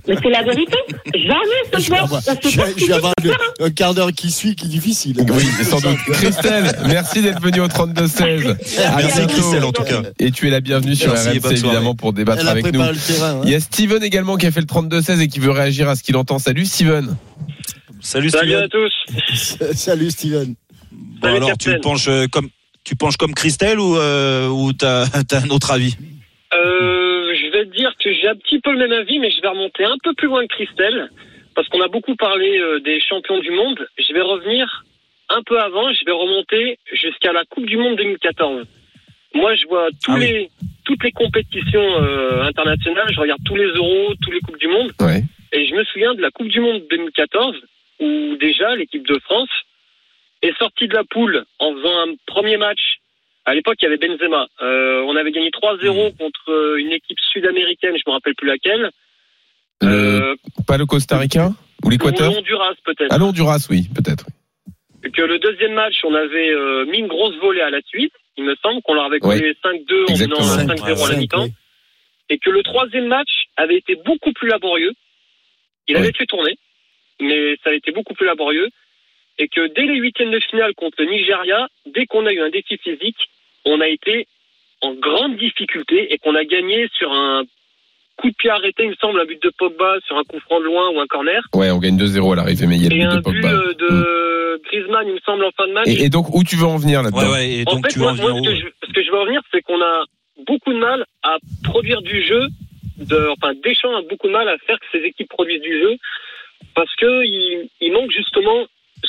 [0.07, 0.77] Mais c'est la vérité.
[1.14, 1.40] Jamais
[1.73, 2.03] ce je vais soir.
[2.05, 5.16] avoir, On je vais- avoir le un quart d'heure qui suit qui est difficile.
[5.29, 5.99] Oui, sans doute.
[6.12, 8.79] Christelle, merci d'être venue au 32-16.
[8.85, 9.27] À Merci.
[9.27, 10.03] Christelle, en tout cas.
[10.21, 12.71] Et tu es la bienvenue sur Merci, RMC, évidemment, pour débattre Elle avec nous.
[12.73, 13.31] préparé le terrain.
[13.38, 13.40] hein.
[13.45, 15.97] Il y a Steven également qui a fait le 32-16 et qui veut réagir à
[15.97, 16.38] ce qu'il entend.
[16.38, 17.16] Salut Steven.
[18.01, 18.64] Salut, Salut Steven.
[18.64, 19.57] à tous.
[19.75, 20.55] Salut Steven.
[20.93, 21.73] Bon, Salut, alors, Captain.
[21.75, 22.49] tu penches euh, comme
[22.90, 25.94] tu penches comme Christelle ou euh, ou t'as as un autre avis?
[26.53, 29.40] Euh, je vais te dire que j'ai un petit peu le même avis, mais je
[29.40, 31.09] vais remonter un peu plus loin que Christelle,
[31.55, 33.79] parce qu'on a beaucoup parlé euh, des champions du monde.
[33.96, 34.85] Je vais revenir
[35.29, 38.66] un peu avant, je vais remonter jusqu'à la Coupe du Monde 2014.
[39.35, 40.26] Moi, je vois tous Ah oui.
[40.26, 40.50] les,
[40.85, 44.90] toutes les compétitions euh, internationales, je regarde tous les euros, tous les Coupes du Monde,
[45.00, 45.22] Ouais.
[45.53, 47.55] et je me souviens de la Coupe du Monde 2014,
[48.00, 49.48] où déjà l'équipe de France
[50.42, 52.81] est sortie de la poule en faisant un premier match.
[53.44, 54.46] À l'époque, il y avait Benzema.
[54.62, 58.90] Euh, on avait gagné 3-0 contre euh, une équipe sud-américaine, je me rappelle plus laquelle.
[59.81, 60.35] Le- Euh,
[60.66, 61.48] pas le Costa Rica
[61.83, 63.09] ou ou l'Équateur Honduras peut-être.
[63.11, 64.26] Ah non, Honduras, oui, peut-être.
[65.03, 68.12] Et Que le deuxième match, on avait euh, mis une grosse volée à la suite.
[68.37, 69.55] Il me semble qu'on leur avait collé Ouais.
[69.64, 70.40] 5-2 en Exactement.
[70.40, 71.44] menant Cinq, 5-0 à la mi-temps.
[71.44, 71.53] oui.
[72.29, 74.92] Et que le troisième match avait été beaucoup plus laborieux.
[75.88, 76.57] Il avait fait tourner,
[77.20, 78.68] mais ça a été beaucoup plus laborieux.
[79.40, 82.50] Et que dès les huitièmes de finale contre le Nigeria, dès qu'on a eu un
[82.50, 83.16] défi physique,
[83.64, 84.26] on a été
[84.83, 87.44] en grande difficulté et qu'on a gagné sur un
[88.18, 90.61] coup de pied arrêté, il me semble, un but de Pogba sur un coup franc
[90.61, 91.40] de loin ou un corner.
[91.55, 93.20] Ouais, on gagne 2-0 à l'arrivée, mais il y a le Et but un de
[93.22, 93.48] but Pogba.
[93.48, 93.57] Mm.
[93.57, 95.87] euh, de Griezmann, il me semble, en fin de match.
[95.88, 97.94] Et, et donc, où tu veux en venir là-dedans Ouais, ouais, et En donc fait,
[97.94, 99.40] tu veux moi, en moi, venir ce, que je, ce que je veux en venir,
[99.50, 100.05] c'est qu'on a
[100.46, 102.46] beaucoup de mal à produire du jeu.
[102.98, 105.96] De, enfin, Deschamps a beaucoup de mal à faire que ses équipes produisent du jeu
[106.74, 108.66] parce que il, il manque justement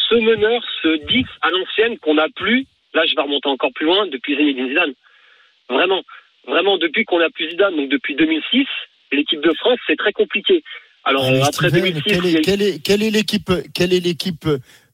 [0.10, 2.66] ce meneur, ce 10 à l'ancienne qu'on n'a plus.
[2.94, 4.94] Là, je vais remonter encore plus loin depuis Zinedine Zidane.
[5.70, 6.02] Vraiment,
[6.48, 8.66] vraiment depuis qu'on a plus Zidane, donc depuis 2006,
[9.12, 10.64] l'équipe de France c'est très compliqué.
[11.04, 13.94] Alors Ah, après Steven, 2006, quelle il y est, quelle est- quelle est l'équipe Quelle
[13.94, 14.48] est l'équipe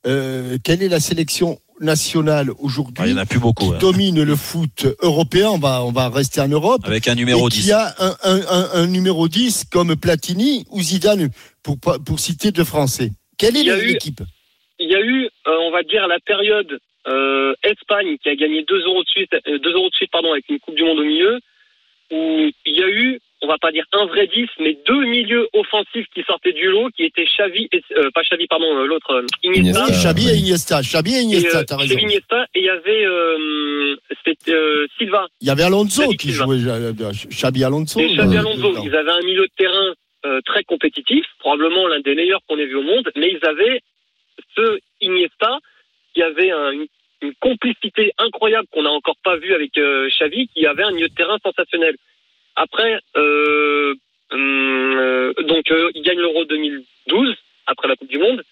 [0.05, 3.65] euh, Quelle est la sélection nationale Ah, Il aujourd'hui y en a plus beaucoup.
[3.69, 3.77] qui hein.
[3.79, 5.49] domine le foot européen?
[5.49, 6.81] On va on va rester en Europe.
[6.85, 7.65] Avec un numéro et 10.
[7.65, 11.29] qui a un, un, un, un numéro 10 comme Platini ou Zidane
[11.63, 13.11] pour pas- pour citer deux Français.
[13.37, 14.21] Quelle est Il y eu- l'équipe?
[14.79, 18.63] Il y a eu, euh, on va dire, la période euh, Espagne qui a gagné
[18.63, 20.99] 2 euros de suite, euh, deux euros de suite pardon, avec une Coupe du Monde
[20.99, 21.39] au milieu,
[22.11, 25.47] où il y a eu, on va pas dire un vrai 10, mais deux milieux
[25.53, 29.11] offensifs qui sortaient du lot, qui étaient Xavi, et, euh, pas Xavi, pardon, euh, l'autre,
[29.11, 29.85] euh, Iniesta.
[30.15, 30.81] Oui, et Iniesta.
[30.81, 32.07] Xabi et Et, Iniesta, euh, t'as Xavi, raison.
[32.07, 35.27] Iniesta, et il y avait euh, c'était, euh, Silva.
[35.41, 36.45] Il y avait Alonso Xavi qui Silva.
[36.45, 36.57] jouait.
[36.69, 37.99] euh, Xabi Alonso.
[37.99, 39.93] Et Xavi euh, Alonso, ils avaient un milieu de terrain
[40.25, 43.81] euh, très compétitif, probablement l'un des meilleurs qu'on ait vu au monde, mais ils avaient
[44.55, 45.59] ce Iniesta
[46.13, 46.87] qui avait un- une,
[47.39, 51.13] complicité incroyable qu'on n'a encore pas vu avec euh, Xavi, qui avait un milieu de
[51.15, 51.95] terrain sensationnel.
[52.55, 53.93] Après, euh,
[54.31, 58.43] hum, euh, donc euh, il gagne l'Euro 2012 après la Coupe du Monde.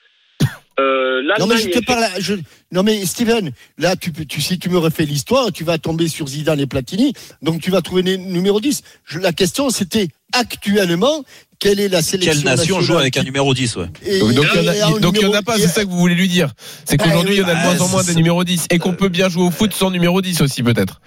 [0.79, 2.03] Euh, Non mais je l'Allemagne te est- parle.
[2.19, 2.33] je-
[2.71, 6.07] Non mais Steven, là tu peux, tu si tu me refais l'histoire, tu vas tomber
[6.09, 8.81] sur Zidane et Platini, donc tu vas trouver le numéro 10.
[9.05, 11.23] Je- la question c'était actuellement
[11.59, 13.85] quelle est la sélection Quelle nation joue avec un numéro 10 ouais.
[14.05, 15.57] et- Donc, donc, il y en a, un donc, il y en a numéro- pas,
[15.57, 16.51] c'est ça que vous voulez lui dire.
[16.83, 18.43] C'est Bah, qu'aujourd'hui, il y en a de ah, moins en moins c'est- des numéros
[18.43, 20.99] 10 et qu'on peut bien jouer au foot sans numéro 10 aussi, peut-être.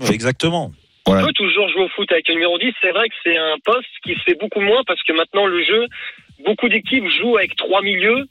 [0.00, 0.72] Ouais, Exactement.
[1.06, 1.26] On Voilà.
[1.26, 2.72] peut toujours jouer au foot avec le numéro 10.
[2.80, 5.62] C'est vrai que c'est un poste qui se fait beaucoup moins parce que maintenant le
[5.64, 5.86] jeu,
[6.46, 8.24] beaucoup d'équipes jouent avec trois milieux.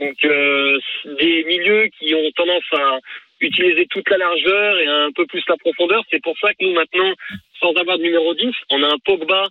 [0.00, 0.78] Donc euh,
[1.18, 2.98] des milieux qui ont tendance à
[3.40, 6.02] utiliser toute la largeur et un peu plus la profondeur.
[6.10, 7.12] C'est pour ça que nous maintenant,
[7.60, 9.48] sans avoir de numéro 10, on a un Pogba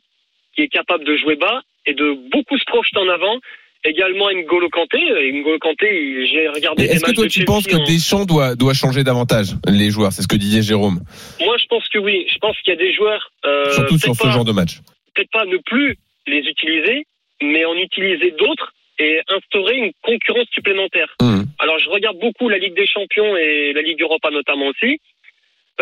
[0.56, 3.38] qui est capable de jouer bas et de beaucoup se projeter en avant.
[3.84, 4.98] Également N'Golo Kanté.
[4.98, 9.04] Et N'Golo Kanté, j'ai regardé Est-ce que toi, tu penses que Deschamps doit, doit changer
[9.04, 10.12] davantage les joueurs?
[10.12, 11.02] C'est ce que disait Jérôme.
[11.40, 12.26] Moi, je pense que oui.
[12.34, 13.30] Je pense qu'il y a des joueurs.
[13.46, 14.80] Euh, Surtout sur ce genre de match.
[15.14, 17.06] peut-être pas ne plus les utiliser,
[17.44, 21.14] mais en utiliser d'autres et instaurer une concurrence supplémentaire.
[21.22, 21.46] Hum.
[21.60, 25.00] Alors, je regarde beaucoup la Ligue des Champions et la Ligue Europa notamment aussi.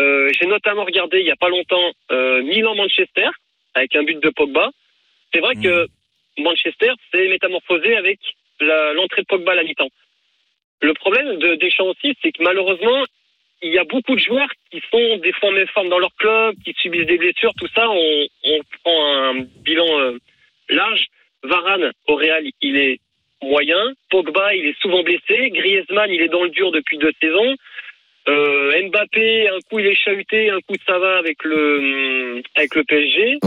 [0.00, 3.28] Euh, J'ai notamment regardé il y a pas longtemps euh, Milan-Manchester
[3.74, 4.70] avec un but de Pogba.
[5.32, 5.62] C'est vrai Mhm.
[5.62, 5.86] que
[6.38, 8.18] Manchester s'est métamorphosé avec
[8.60, 9.90] l'entrée de Pogba à la mi-temps.
[10.82, 13.02] Le problème de Deschamps aussi, c'est que malheureusement,
[13.62, 16.54] il y a beaucoup de joueurs qui sont des fois en méforme dans leur club,
[16.64, 17.88] qui subissent des blessures, tout ça.
[17.88, 20.18] On, on prend un bilan euh,
[20.68, 21.06] large.
[21.44, 22.98] Varane, au Real, il est
[23.42, 23.92] moyen.
[24.10, 25.50] Pogba, il est souvent blessé.
[25.50, 27.54] Griezmann, il est dans le dur depuis deux saisons.
[28.26, 32.82] Euh, Mbappé, un coup il est chahuté, un coup ça va avec le avec le
[32.84, 33.38] PSG.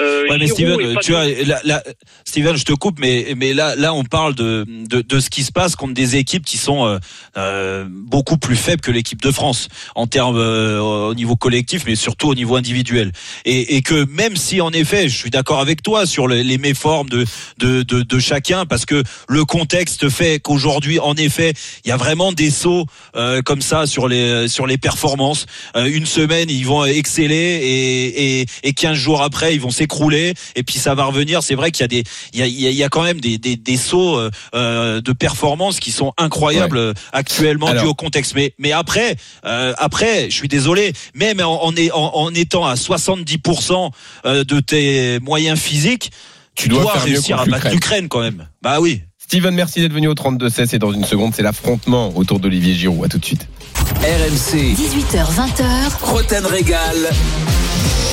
[0.00, 1.82] Euh, Ouais, mais Steven, tu vois, là, là,
[2.24, 5.42] Steven, je te coupe, mais mais là, là, on parle de, de de ce qui
[5.42, 6.98] se passe contre des équipes qui sont euh,
[7.36, 11.94] euh, beaucoup plus faibles que l'équipe de France en termes euh, au niveau collectif, mais
[11.96, 13.12] surtout au niveau individuel.
[13.46, 16.58] Et, et que même si, en effet, je suis d'accord avec toi sur les, les
[16.58, 17.24] méformes de,
[17.58, 21.96] de de de chacun, parce que le contexte fait qu'aujourd'hui, en effet, il y a
[21.96, 22.84] vraiment des sauts
[23.16, 25.46] euh, comme ça sur les sur les performances.
[25.76, 30.34] Euh, une semaine, ils vont exceller et et et 15 jours après, ils vont s'écrouler
[30.54, 31.42] et puis ça va revenir.
[31.42, 33.38] C'est vrai qu'il y a des il y a, il y a- quand même des
[33.38, 37.94] des, des sauts euh, euh, de performance qui sont incroyables euh, actuellement Alors- dû au
[37.94, 38.34] contexte.
[38.34, 43.90] Mais mais après euh, après, je suis désolé, même en en, en, étant à 70%
[44.26, 46.10] euh, de tes moyens physiques,
[46.54, 47.72] tu, dois réussir à battre l'Ukraine.
[47.74, 48.48] l'Ukraine quand même.
[48.62, 49.02] Bah oui.
[49.18, 53.04] Steven, merci d'être venu au 32-16 et dans une seconde, c'est l'affrontement autour d'Olivier Giroud.
[53.04, 53.46] À tout de suite.
[53.86, 55.64] RMC, 18h, 20h,
[56.02, 56.96] Roten Régal.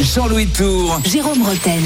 [0.01, 0.99] Jean-Louis Tour.
[1.05, 1.81] Jérôme Roten.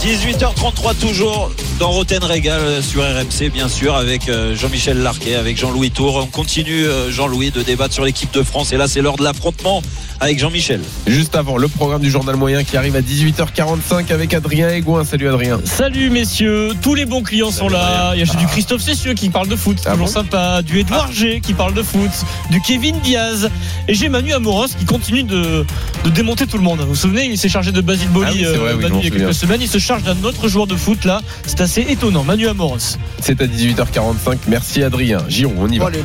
[0.00, 1.50] 18h33 toujours.
[1.80, 6.16] dans Roten Régal sur RMC, bien sûr, avec euh, Jean-Michel Larquet, avec Jean-Louis Tour.
[6.16, 8.72] On continue, euh, Jean-Louis, de débattre sur l'équipe de France.
[8.72, 9.82] Et là, c'est l'heure de l'affrontement
[10.20, 10.80] avec Jean-Michel.
[11.08, 15.04] Juste avant, le programme du journal moyen qui arrive à 18h45 avec Adrien Aigouin.
[15.04, 15.60] Salut Adrien.
[15.64, 18.12] Salut messieurs, tous les bons clients sont là.
[18.14, 20.62] Il y a du Christophe Cessieux qui parle de foot, Ah toujours bon sympa.
[20.62, 22.10] Du Edouard G qui parle de foot.
[22.50, 23.50] Du Kevin Diaz.
[23.88, 25.64] Et j'ai Manu Amoros qui continue de,
[26.04, 26.80] de démonter tout le monde.
[26.80, 29.04] Vous vous souvenez, il s'est chargé de Basile Boli Ah oui, oui, Manu, m'en il
[29.04, 29.60] y a quelques semaines.
[29.60, 31.20] Il se charge d'un autre joueur de foot là.
[31.46, 32.24] C'est assez étonnant.
[32.24, 32.98] Manu Amoros.
[33.20, 34.36] C'est à 18h45.
[34.48, 35.18] Merci Adrien.
[35.28, 35.86] Giron, on y va.
[35.90, 35.98] Manu.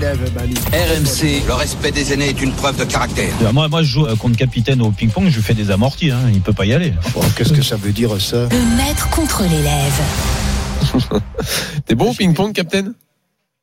[0.71, 3.33] RMC, Le respect des aînés est une preuve de caractère.
[3.53, 6.19] Moi, moi, je joue euh, contre capitaine au ping-pong, je lui fais des amortis, hein,
[6.33, 6.93] il peut pas y aller.
[7.15, 8.47] Oh, Qu'est-ce que ça veut dire ça?
[8.51, 10.01] Le maître contre l'élève.
[11.85, 12.93] T'es bon au ping-pong, Captain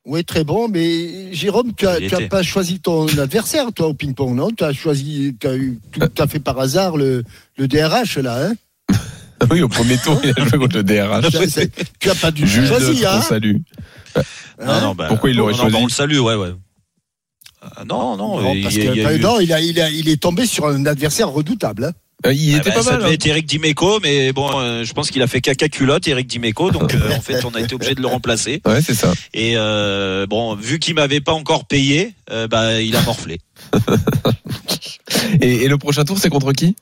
[0.07, 2.29] Oui, très bon, mais Jérôme, tu as, Il tu as était.
[2.29, 4.51] pas choisi ton adversaire, toi, au ping-pong, non?
[4.51, 7.23] Tu as choisi, tu as eu tout à fait par hasard le,
[7.59, 8.55] le DRH, là, hein?
[9.51, 11.27] Oui, au premier tour, il a joué contre le DRH.
[11.99, 13.57] Tu as pas dû Jules choisir, hein salue.
[14.65, 16.53] Non, non, bah, Pourquoi il l'aurait choisi bah, On le salue, ouais, ouais.
[17.63, 19.53] Ah, non, non, Non, il parce y a- que, il y a eu- non, il,
[19.53, 21.85] a, il, a, il est tombé sur un adversaire redoutable.
[21.85, 21.93] hein.
[22.27, 23.01] Euh, Il Ah était bah, pas ça mal.
[23.01, 23.15] devait hein.
[23.15, 26.71] être Eric Dimeco, mais bon, euh, je pense qu'il a fait caca culotte, Eric Dimeco,
[26.71, 28.61] donc euh, en fait, on a été obligé de le remplacer.
[28.67, 29.13] Ouais, c'est ça.
[29.33, 29.55] Et
[30.29, 32.15] bon, vu qu'il m'avait pas encore payé,
[32.51, 33.39] bah, il a morflé.
[35.41, 36.77] Et, et le prochain tour, c'est contre qui?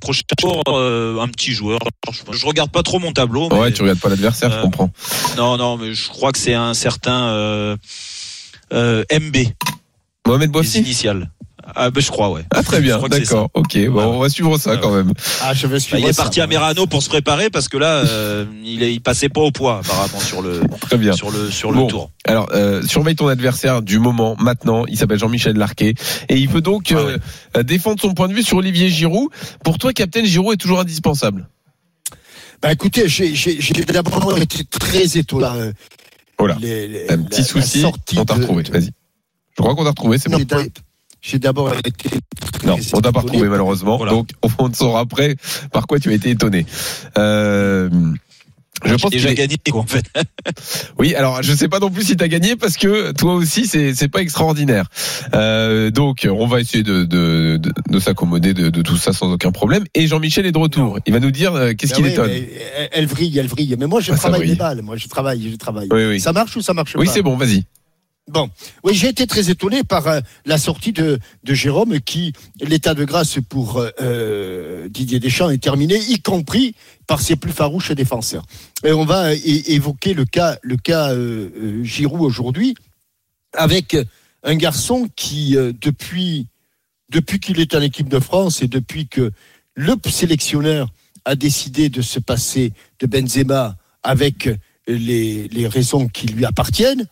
[0.00, 1.78] Prochain tour, un petit joueur.
[2.10, 3.48] Je, je regarde pas trop mon tableau.
[3.50, 4.90] Mais, Ouais, tu regardes pas l'adversaire, je comprends.
[5.36, 7.76] Non, non, mais je crois que c'est un certain
[8.72, 9.36] MB,
[10.26, 11.30] Mohamed les Boissy initiales.
[11.74, 12.44] Ah, ben, je crois, ouais.
[12.50, 13.48] Ah, très bien, d'accord.
[13.54, 14.04] Ok, bon, Ouais.
[14.04, 15.12] on va suivre ça Ouais, quand même.
[15.42, 16.46] Ah, je vais Bah, suivre il est ça, parti à.
[16.46, 19.78] Merano pour se préparer parce que là, euh, il, est, il passait pas au poids
[19.78, 21.12] apparemment sur le Très bien.
[21.14, 21.84] sur le sur Bon.
[21.86, 22.10] le tour.
[22.26, 24.84] Alors, euh, surveille ton adversaire du moment, maintenant.
[24.86, 25.94] Il s'appelle Jean-Michel Larquet.
[26.28, 29.30] Et il peut donc Ah euh, défendre son point de vue sur Olivier Giroud.
[29.64, 31.48] Pour toi, Captain Giroud est toujours indispensable.
[32.62, 33.32] Bah, écoutez, j'ai
[33.86, 35.46] d'abord été très étonné.
[35.46, 35.72] euh,
[36.38, 37.84] Oh là, les- les- un petit la souci.
[38.16, 38.90] On t'a retrouvé, de- vas-y.
[39.56, 40.38] Je crois qu'on t'a retrouvé, c'est bon.
[41.24, 41.90] J'ai- d'abord été.
[42.64, 43.96] Non, on t'a pas retrouvé malheureusement.
[43.96, 44.12] Voilà.
[44.12, 45.36] Donc, on ne saura après
[45.72, 46.66] par quoi tu as été étonné.
[47.18, 47.88] Euh,
[48.84, 50.04] je J'ai pense déjà gagné quoi en fait.
[50.98, 53.94] Oui, alors je sais pas non plus si t'as gagné parce que toi aussi c'est
[53.94, 54.86] c'est pas extraordinaire.
[55.34, 59.32] Euh, donc on va essayer de de, de, de s'accommoder de, de tout ça sans
[59.32, 59.84] aucun problème.
[59.94, 60.98] Et Jean-Michel est de retour.
[61.06, 62.30] Il va nous dire euh, qu'est-ce Ben qu'il oui, étonne.
[62.92, 63.74] elle, vrille, elle vrille.
[63.78, 64.82] Mais moi, je Ah, travaille les balles.
[64.82, 65.88] Moi, je travaille, je travaille.
[65.90, 66.20] Oui, oui.
[66.20, 67.64] Ça marche ou ça marche Oui, pas c'est bon, vas-y.
[68.26, 68.48] Bon,
[68.82, 73.04] oui, j'ai été très étonné par euh, la sortie de, de Jérôme qui, l'état de
[73.04, 76.74] grâce pour euh, euh, Didier Deschamps est terminé, y compris
[77.06, 78.46] par ses plus farouches défenseurs.
[78.82, 81.14] Et on va évoquer le cas, le cas
[81.82, 82.74] Giroud aujourd'hui,
[83.52, 83.94] avec
[84.42, 86.46] un garçon qui, depuis,
[87.10, 89.32] depuis qu'il est en équipe de France et depuis que
[89.74, 90.88] le sélectionneur
[91.26, 94.48] a décidé de se passer de Benzema avec
[94.86, 97.06] les, les raisons qui lui appartiennent,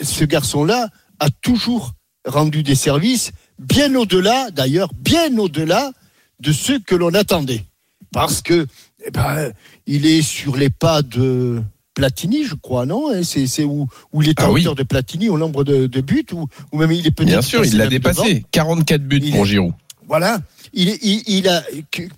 [0.00, 0.88] ce garçon-là
[1.20, 1.92] a toujours
[2.26, 5.92] rendu des services bien au-delà, d'ailleurs, bien au-delà
[6.40, 7.64] de ce que l'on attendait.
[8.12, 8.66] Parce que,
[9.06, 9.52] eh ben,
[9.86, 11.62] il est sur les pas de
[11.94, 14.62] Platini, je crois, non hein, C'est c'est où, où il est Ah en oui.
[14.62, 16.46] hauteur de Platini au nombre de, de buts, ou,
[16.78, 17.28] même il est peut-être.
[17.28, 18.22] Bien sûr, il l'a passé même devant.
[18.24, 18.46] dépassé.
[18.50, 19.72] 44 buts Il pour est- Giroud.
[20.08, 20.40] Voilà.
[20.74, 21.62] Il, est- il, il a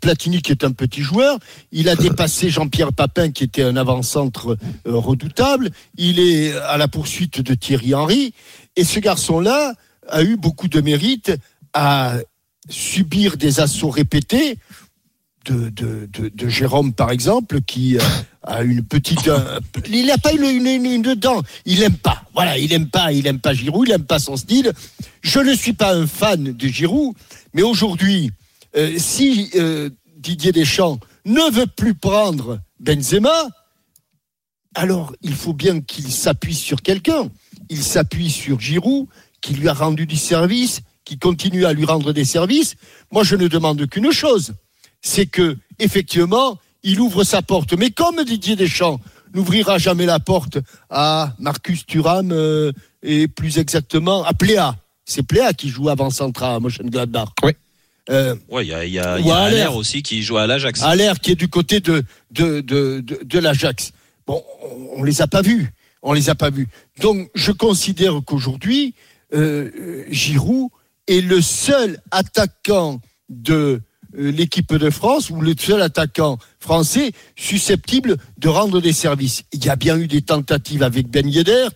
[0.00, 1.38] Platini qui est un petit joueur.
[1.72, 5.70] Il a dépassé Jean-Pierre Papin qui était un avant-centre euh, redoutable.
[5.96, 8.32] Il est à la poursuite de Thierry Henry.
[8.76, 9.74] Et ce garçon-là
[10.08, 11.32] a eu beaucoup de mérite
[11.72, 12.16] à
[12.68, 14.58] subir des assauts répétés
[15.46, 18.00] de, de, de, de Jérôme, par exemple, qui euh,
[18.42, 19.28] a une petite.
[19.28, 21.42] euh, il n'a pas eu une, une, une dent.
[21.66, 22.22] Il aime pas.
[22.32, 23.12] Voilà, il aime pas.
[23.12, 23.86] Il aime pas Giroud.
[23.88, 24.72] Il aime pas son style.
[25.20, 27.14] Je ne suis pas un fan de Giroud,
[27.52, 28.30] mais aujourd'hui,
[28.76, 33.48] euh, si euh, Didier Deschamps ne veut plus prendre Benzema,
[34.74, 37.30] alors il faut bien qu'il s'appuie sur quelqu'un.
[37.70, 39.06] Il s'appuie sur Giroud,
[39.40, 42.76] qui lui a rendu du service, qui continue à lui rendre des services.
[43.12, 44.54] Moi, je ne demande qu'une chose,
[45.00, 47.72] c'est que effectivement, il ouvre sa porte.
[47.74, 49.00] Mais comme Didier Deschamps
[49.34, 50.58] n'ouvrira jamais la porte
[50.90, 54.76] à Marcus Thuram euh, et plus exactement à Pléa.
[55.04, 57.28] C'est Pléa qui joue avant Centra à Mönchengladbach.
[57.42, 57.52] Oui.
[58.10, 60.82] Euh, Ouais, il y a, y a, a Aller aussi qui joue à l'Ajax.
[60.96, 63.92] l'air qui est du côté de, de, de, de, de l'Ajax.
[64.26, 65.72] Bon, on, on les a pas vus.
[66.02, 66.68] On les a pas vus.
[67.00, 68.94] Donc, je considère qu'aujourd'hui,
[69.34, 70.68] euh, euh, Giroud
[71.08, 73.80] est le seul attaquant de
[74.18, 79.44] euh, l'équipe de France ou le seul attaquant français susceptible de rendre des services.
[79.52, 81.68] Il y a bien eu des tentatives avec Ben Yedder,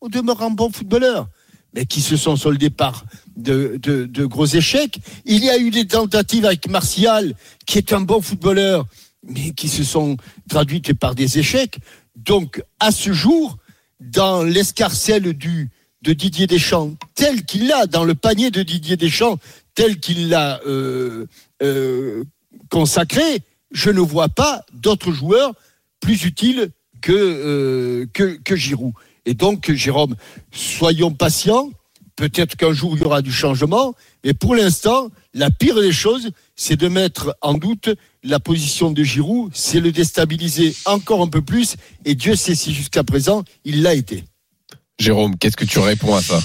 [0.00, 1.28] au demeurant bon footballeur,
[1.86, 3.04] qui se sont soldées par
[3.36, 4.98] de, gros échecs.
[5.24, 7.34] Il y a eu des tentatives avec Martial,
[7.66, 8.86] qui est un bon footballeur,
[9.22, 10.16] mais qui se sont
[10.48, 11.78] traduites par des échecs.
[12.16, 13.58] Donc, à ce jour,
[14.00, 15.70] dans l'escarcelle du
[16.02, 19.38] de Didier Deschamps, tel qu'il l'a, dans le panier de Didier Deschamps,
[19.74, 21.26] tel qu'il l'a euh,
[21.62, 22.24] euh,
[22.70, 25.54] consacré, je ne vois pas d'autres joueurs
[26.00, 28.06] plus utiles que, euh,
[28.56, 28.92] Giroud.
[29.28, 30.16] Et donc, Jérôme,
[30.50, 31.70] soyons patients.
[32.16, 36.30] Peut-être qu'un jour il y aura du changement, mais pour l'instant, la pire des choses,
[36.56, 37.90] c'est de mettre en doute
[38.24, 41.76] la position de Giroud, c'est le déstabiliser encore un peu plus,
[42.06, 44.24] et Dieu sait si jusqu'à présent il l'a été.
[44.98, 46.40] Jérôme, qu'est-ce que tu réponds à ça?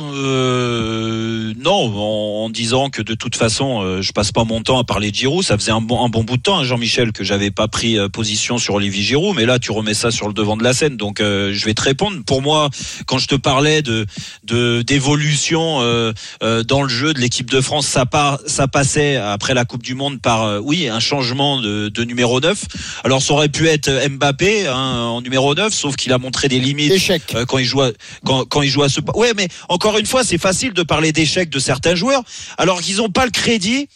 [0.00, 4.78] Euh, non, en, en disant que de toute façon, euh, je passe pas mon temps
[4.78, 5.44] à parler de Giroud.
[5.44, 7.98] Ça faisait un bon, un bon bout de temps, hein, Jean-Michel, que j'avais pas pris
[7.98, 10.72] euh, position sur Olivier Giroud, mais là, tu remets ça sur le devant de la
[10.72, 10.96] scène.
[10.96, 12.16] Donc, euh, je vais te répondre.
[12.26, 12.70] Pour moi,
[13.06, 14.06] quand je te parlais de
[14.44, 16.12] de- d'évolution euh,
[16.42, 19.82] euh, dans le jeu de l'équipe de France, ça part, ça passait après la Coupe
[19.82, 22.64] du Monde par oui un changement de, de numéro 9.
[23.04, 26.58] Alors, ça aurait pu être Mbappé hein, en numéro 9, sauf qu'il a montré des
[26.58, 26.92] limites
[27.34, 27.90] euh, quand il joue à,
[28.24, 31.10] quand, quand il joue à ce ouais mais encore une fois c'est facile de parler
[31.12, 32.22] d'échecs de certains joueurs
[32.58, 33.88] alors qu'ils n'ont pas le crédit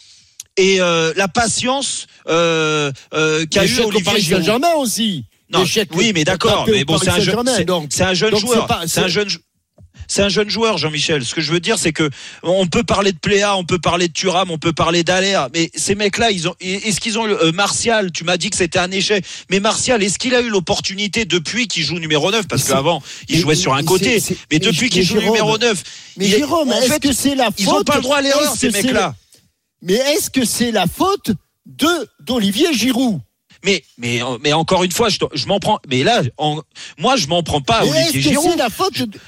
[0.57, 4.23] et euh, la patience euh, euh, qu'a eu Olivier Paris.
[4.23, 5.23] Saint-Germain aussi.
[5.51, 5.59] Non,
[5.95, 7.33] oui, mais d'accord, mais bon, c'est un jeune,
[7.89, 9.29] c'est- un jeune joueur, c'est un jeune,
[10.09, 11.23] c'est un jeune joueur, Jean-Michel.
[11.23, 12.09] Ce que je veux dire, c'est que
[12.43, 15.69] on peut parler de Pléa, on peut parler de Thuram, on peut parler d'Aler, mais
[15.75, 18.79] ces mecs-là, ils ont, est-ce qu'ils ont eu- euh, Martial Tu m'as dit que c'était
[18.79, 22.65] un échec, mais Martial, est-ce qu'il a eu l'opportunité depuis qu'il joue numéro 9 Parce
[22.65, 25.83] qu'avant, il jouait sur un côté, mais mais depuis qu'il joue Jérôme, numéro 9,
[26.17, 28.17] Mais il Jérôme, en est-ce fait, que c'est la faute ils ont pas le droit
[28.17, 29.15] à l'erreur, ces mecs-là.
[29.81, 31.31] Mais est-ce que c'est la faute
[31.65, 31.87] de
[32.19, 33.21] d'Olivier Giroud?
[33.63, 35.79] Mais, mais, mais encore une fois, je, je m'en prends.
[35.89, 36.61] Mais là, en-
[36.97, 38.51] moi, je m'en prends pas à Mais est-ce Olivier que Giroud.
[38.51, 39.19] c'est la faute de...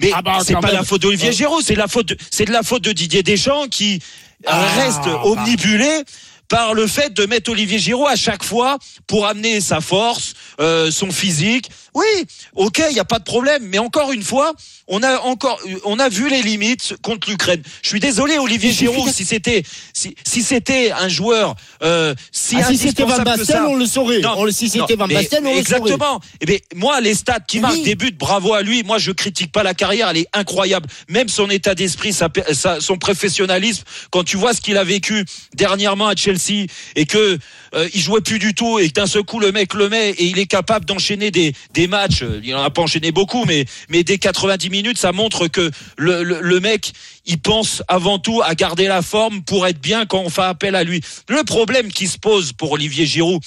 [0.00, 0.74] Mais Ah bah, c'est pas même.
[0.74, 1.32] la faute d'Olivier Euh.
[1.32, 4.00] Giroud, c'est la faute, de- c'est de la faute de Didier Deschamps qui
[4.46, 5.22] Ah, reste bah.
[5.24, 6.02] omnibulé
[6.48, 10.90] par le fait de mettre Olivier Giroud à chaque fois pour amener sa force, euh,
[10.90, 11.70] son physique.
[11.96, 13.62] Oui, ok, il y a pas de problème.
[13.68, 14.52] Mais encore une fois,
[14.86, 17.62] on a encore, on a vu les limites contre l'Ukraine.
[17.82, 19.62] Je suis désolé, Olivier Giroud, si c'était,
[19.94, 24.20] si, si c'était un joueur, euh, si Ah, si c'était Van Basten, on le saurait.
[24.20, 25.78] Non, si c'était Van Basten, on le saurait.
[25.78, 26.20] Exactement.
[26.42, 27.62] Eh bien, moi, les stats qui Oui.
[27.62, 28.82] marquent des buts, bravo à lui.
[28.82, 30.86] Moi, je critique pas la carrière, elle est incroyable.
[31.08, 35.24] Même son état d'esprit, sa- sa- son professionnalisme, quand tu vois ce qu'il a vécu
[35.54, 37.38] dernièrement à Chelsea et que
[37.74, 40.10] euh, il jouait plus du tout et que d'un seul coup le mec le met
[40.10, 41.54] et il est capable d'enchaîner des,
[41.86, 42.24] des matchs.
[42.42, 46.22] Il en a pas enchaîné beaucoup, mais mais dès 90 minutes, ça montre que le,
[46.22, 46.92] le, le mec,
[47.24, 50.74] il pense avant tout à garder la forme pour être bien quand on fait appel
[50.74, 51.00] à lui.
[51.28, 53.40] Le problème qui se pose pour Olivier Giroud.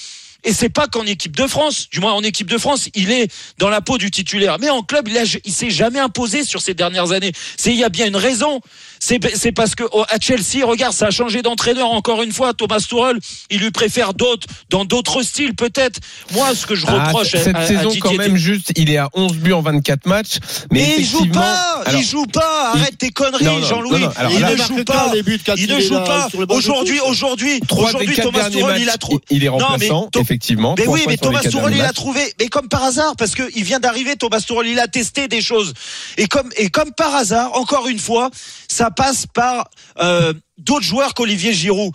[0.44, 3.30] Et c'est pas qu'en équipe de France, du moins en équipe de France, il est
[3.58, 4.56] dans la peau du titulaire.
[4.60, 7.32] Mais en club, il, a, il s'est jamais imposé sur ces dernières années.
[7.56, 8.60] C'est il y a bien une raison.
[9.02, 12.52] C'est c'est parce que oh, à Chelsea, regarde, ça a changé d'entraîneur encore une fois.
[12.52, 13.18] Thomas Tuchel,
[13.50, 16.00] il lui préfère d'autres dans d'autres styles peut-être.
[16.32, 18.90] Moi, ce que je Ah, reproche à- cette à, à saison quand même juste, il
[18.90, 20.36] est à 11 buts en 24 matchs.
[20.70, 22.72] Mais, mais il joue pas, alors, il joue pas.
[22.74, 24.00] Arrête il- tes conneries, Jean-Louis.
[24.32, 25.12] il là- ne joue marque pas.
[25.56, 26.28] Il ne joue pas.
[26.50, 29.20] Aujourd'hui, aujourd'hui, aujourd'hui, Thomas Tuchel, il a trouvé.
[29.30, 30.74] il est Non, mais remplaçant, effectivement.
[30.78, 33.64] Mais oui, mais Thomas derniers il a trouvé, mais comme par hasard, parce que il
[33.64, 35.74] vient d'arriver, Thomas Tuchel, il a testé des choses.
[36.16, 38.30] Et comme, et comme par hasard, encore une fois,
[38.68, 39.68] ça passe par
[39.98, 41.92] euh, d'autres joueurs qu'Olivier Giroud.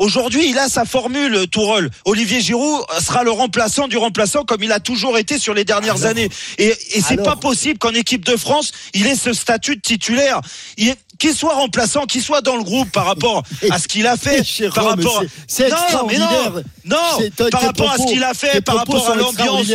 [0.00, 1.90] Aujourd'hui, il a sa formule, Tourelle.
[2.06, 6.04] Olivier Giroud sera le remplaçant du remplaçant comme il a toujours été sur les dernières
[6.06, 6.28] années.
[6.58, 10.40] Et, et c'est pas possible qu'en équipe de France, il ait ce statut de titulaire.
[10.78, 14.16] Il Qu'il soit remplaçant, qu'il soit dans le groupe par rapport à ce qu'il a
[14.26, 15.22] fait, Jérôme, par rapport à...
[15.46, 15.76] c'est- c'est non,
[16.08, 16.52] mais non, extraordinaire.
[16.86, 19.66] non, par rapport à ce qu'il a fait, par rapport à l'ambiance.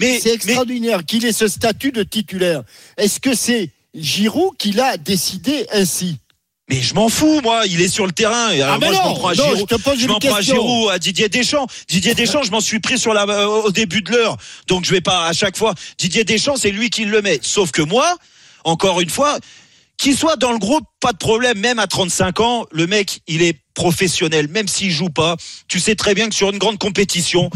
[0.00, 2.62] Mais- c'est extraordinaire qu'il ait ce statut de titulaire.
[2.96, 6.18] Est-ce que c'est Giroud qui l'a décidé ainsi?
[6.70, 7.66] Mais je m'en fous, moi.
[7.66, 8.48] Il est sur le terrain.
[8.62, 9.68] Ah, moi, je m'en prends à non, Giroud.
[9.70, 10.40] je je m'en prends à.
[10.40, 11.66] Giroud, à Didier Deschamps.
[11.88, 14.36] Didier Deschamps, je m'en suis pris sur la, euh, au début de l'heure.
[14.66, 15.74] Donc, je vais pas à chaque fois.
[15.98, 17.38] Didier Deschamps, c'est lui qui le met.
[17.42, 18.16] Sauf que moi,
[18.64, 19.38] encore une fois,
[19.98, 21.58] qu'il soit dans le groupe, pas de problème.
[21.58, 24.48] Même à 35 ans, le mec, il est professionnel.
[24.48, 25.36] Même s'il joue pas,
[25.68, 27.50] tu sais très bien que sur une grande compétition,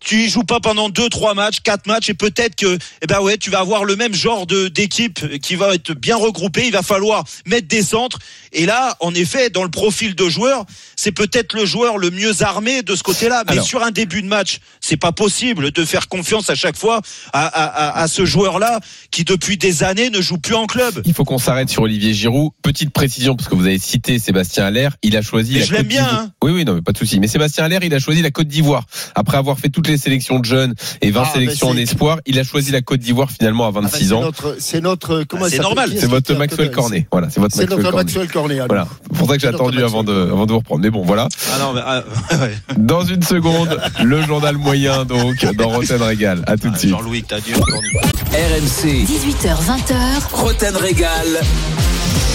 [0.00, 3.20] tu y joues pas pendant deux, trois matchs, quatre matchs, et peut-être que, eh ben
[3.20, 6.66] ouais, tu vas avoir le même genre de d'équipe qui va être bien regroupée.
[6.66, 8.18] Il va falloir mettre des centres.
[8.52, 10.64] Et là, en effet, dans le profil de joueur,
[10.96, 13.44] c'est peut-être le joueur le mieux armé de ce côté-là.
[13.46, 13.64] Mais Alors.
[13.66, 17.00] sur un début de match, c'est pas possible de faire confiance à chaque fois
[17.32, 18.80] à, à, à, à ce joueur-là
[19.10, 21.02] qui depuis des années ne joue plus en club.
[21.04, 22.52] Il faut qu'on s'arrête sur Olivier Giroud.
[22.62, 24.96] Petite précision, parce que vous avez cité Sébastien Allaire.
[25.02, 26.20] Il a choisi Mais la je l'aime Côte bien, d'Ivoire.
[26.20, 26.32] hein.
[26.42, 27.20] Oui, oui, non, mais pas de souci.
[27.20, 28.84] Mais Sébastien Allaire, il a choisi la Côte d'Ivoire.
[29.14, 32.18] Après avoir fait toutes les sélections de jeunes et 20 Ah, sélections ben en espoir.
[32.26, 34.20] Il a choisi la Côte d'Ivoire finalement à Ah, ben, 26 c'est ans.
[34.20, 35.24] notre- C'est notre.
[35.24, 35.92] Comment Ah, c'est normal.
[35.98, 37.06] C'est votre Maxwell Cornet.
[37.12, 38.04] Voilà, c'est votre Maxwell Cornet.
[38.38, 38.60] Cornet.
[38.68, 38.86] Voilà.
[39.10, 40.80] C'est pour ça que j'ai attendu avant de, avant de vous reprendre.
[40.82, 41.28] Mais bon, voilà.
[41.52, 42.02] Ah non, mais, ah,
[42.40, 42.56] ouais.
[42.76, 46.42] Dans une seconde, le journal moyen, donc, dans Rotten Régal.
[46.46, 46.90] À tout de Ah, suite.
[46.90, 49.96] Jean-Louis, t'as dû RMC, 18h, 20h,
[50.32, 51.26] Roten Régal.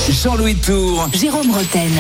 [0.10, 1.08] Jean-Louis Tour.
[1.14, 1.92] Jérôme Roten.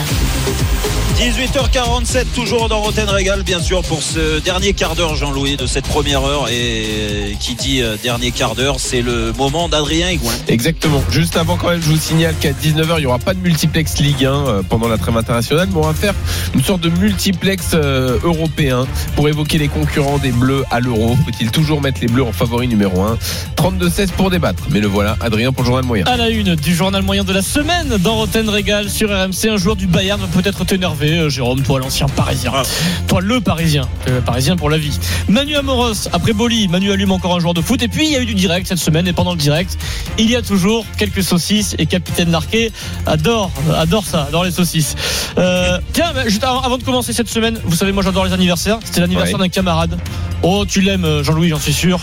[1.17, 5.85] 18h47, toujours dans Roten Régal, bien sûr, pour ce dernier quart d'heure, Jean-Louis, de cette
[5.85, 6.49] première heure.
[6.49, 10.33] Et qui dit euh, dernier quart d'heure, c'est le moment d'Adrien Higuain.
[10.47, 11.03] Exactement.
[11.11, 13.99] Juste avant, quand même, je vous signale qu'à 19h, il n'y aura pas de multiplex
[13.99, 16.15] Ligue 1 euh, pendant la trêve internationale, mais on va faire
[16.55, 21.15] une sorte de multiplex euh, européen pour évoquer les concurrents des Bleus à l'Euro.
[21.25, 23.17] Faut-il toujours mettre les Bleus en favori numéro 1
[23.55, 24.63] 32-16 pour débattre.
[24.71, 26.05] Mais le voilà, Adrien pour le journal moyen.
[26.05, 29.57] À la une du journal moyen de la semaine dans Roten Régal sur RMC, un
[29.57, 32.51] joueur du Bayern va peut-être t'énerver, euh, Jérôme, toi l'ancien parisien.
[32.55, 32.63] Ah.
[33.07, 34.97] Toi le parisien, euh, parisien pour la vie.
[35.27, 37.81] Manu Amoros, après Boli, Manu allume encore un joueur de foot.
[37.81, 39.07] Et puis il y a eu du direct cette semaine.
[39.07, 39.77] Et pendant le direct,
[40.17, 41.75] il y a toujours quelques saucisses.
[41.79, 42.71] Et Capitaine Larquet
[43.05, 44.95] adore, adore ça, adore les saucisses.
[45.37, 48.79] Euh, tiens, bah, juste avant, de commencer cette semaine, vous savez, moi j'adore les anniversaires.
[48.83, 49.45] C'était l'anniversaire Ouais.
[49.45, 49.97] d'un camarade.
[50.41, 51.99] Oh, tu l'aimes, euh, Jean-Louis, j'en suis sûr.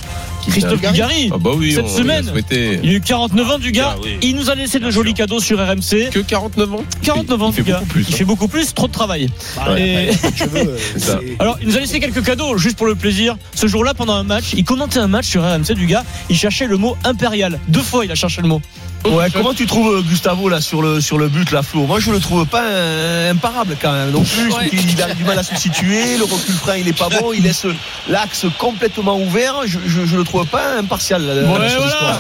[0.48, 1.30] Christophe Dugarry.
[1.32, 2.30] Ah bah oui, Cette semaine.
[2.50, 3.94] Il a eu 49 ans du gars.
[3.96, 4.18] Ah oui.
[4.22, 5.16] Il nous a laissé de jolis sûr.
[5.18, 6.10] cadeaux sur RMC.
[6.12, 7.78] Que 49 ans 49 ans Il fait du gars.
[7.78, 8.16] beaucoup plus, Il hein.
[8.16, 9.28] fait beaucoup plus, trop de travail.
[9.68, 10.10] Et- ouais,
[10.50, 13.36] veux, c'est- Alors, il nous a laissé quelques cadeaux juste pour le plaisir.
[13.54, 16.04] Ce jour-là, pendant un match, il commentait un match sur RMC du gars.
[16.28, 17.58] Il cherchait le mot impérial.
[17.68, 18.60] Deux fois, il a cherché le mot.
[19.06, 21.86] Ouais, comment tu trouves euh, Gustavo là sur le sur le but là Flo?
[21.86, 24.52] Moi je le trouve pas euh, imparable quand même non plus.
[24.72, 27.42] Il a du mal à se situer, le recul frein il est pas bon, il
[27.42, 27.66] laisse
[28.08, 29.54] l'axe complètement ouvert.
[29.66, 31.22] Je, je, je le trouve pas impartial.
[31.22, 31.42] là, Ouais,
[31.76, 32.18] voilà.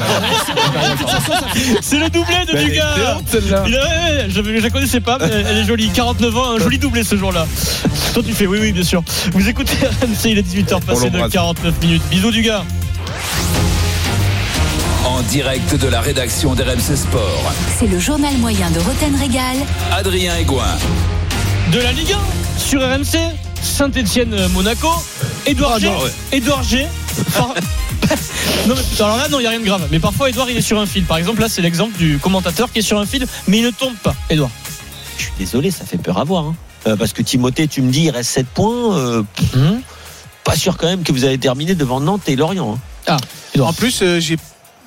[1.82, 2.94] C'est le doublé de Dugas.
[3.66, 5.90] Il a- ouais, je, je la connaissais pas, mais elle est jolie.
[5.90, 7.46] 49 ans, un joli doublé ce jour-là.
[8.14, 9.02] Toi, tu fais oui, oui, bien sûr.
[9.32, 11.32] Vous écoutez RMC, il est 18h passé de l'embrasse.
[11.32, 12.02] 49 minutes.
[12.10, 12.64] Bisous, du gars.
[15.20, 17.52] En direct de la rédaction d'RMC Sport.
[17.78, 19.56] C'est le journal moyen de Roten Régal.
[19.92, 20.64] Adrien Egoin.
[21.72, 23.18] de la Ligue 1 sur RMC.
[23.62, 24.88] Saint-Etienne-Monaco.
[25.44, 25.88] Edouard Ah, G.
[25.88, 26.10] ouais.
[26.32, 26.86] Edouard G.
[27.36, 27.48] par-
[28.66, 29.86] non, mais, alors là, non, il n'y a rien de grave.
[29.90, 31.04] Mais parfois, Edouard, il est sur un fil.
[31.04, 33.70] Par exemple, là, c'est l'exemple du commentateur qui est sur un fil, mais il ne
[33.70, 34.14] tombe pas.
[34.30, 34.50] Edouard.
[35.18, 36.44] Je suis désolé, ça fait peur à voir.
[36.46, 36.56] hein.
[36.86, 38.96] Euh, parce que Timothée, tu me dis, il reste 7 points.
[38.96, 39.82] euh, pff, Hum.
[40.44, 42.78] pas sûr quand même que vous allez terminer devant Nantes et Lorient.
[43.06, 43.16] hein.
[43.60, 44.38] En plus, euh, j'ai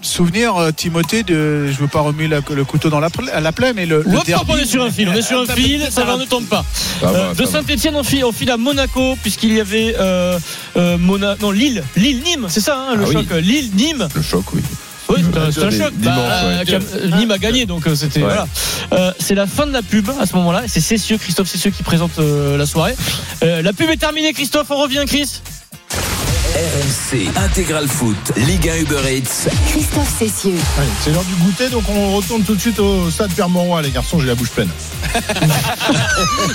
[0.03, 3.09] souvenir, euh, Timothée, de, je veux pas remuer la- le couteau dans la,
[3.41, 5.09] la plaie, mais le, le Hop, derby- on est sur un fil.
[5.09, 5.87] On est sur un Ah, fil.
[5.89, 6.63] Ça va, on ne tombe pas.
[7.01, 7.53] Ça Euh, de ça.
[7.53, 10.37] Saint-Etienne, on file, on file à Monaco, puisqu'il y avait euh,
[10.77, 11.35] euh, Mona...
[11.41, 11.83] non, Lille.
[11.95, 13.25] Lille-Nîmes, c'est ça, hein, le Ah choc.
[13.41, 14.07] Lille-Nîmes.
[14.13, 14.61] Le choc, oui.
[15.09, 15.93] Oui, c'est un- choc.
[15.93, 16.73] Dimanche, Bah, ouais.
[16.73, 18.25] Euh, Nîmes a gagné, donc c'était Ouais.
[18.25, 18.47] voilà.
[18.93, 20.63] Euh, c'est la fin de la pub à ce moment-là.
[20.65, 22.95] et C'est Cessieux, Christophe Cessieux qui présente euh, la soirée.
[23.43, 24.67] Euh, la pub est terminée, Christophe.
[24.71, 25.41] On revient, Chris.
[26.57, 28.15] RMC Intégral Foot.
[28.37, 29.49] Ligue 1 Uber Eats.
[29.71, 30.53] Christophe Cessieux.
[31.03, 34.19] C'est l'heure du goûter, donc on retourne tout de suite au stade Pierre-Mauroy, les garçons,
[34.19, 34.69] j'ai la bouche pleine.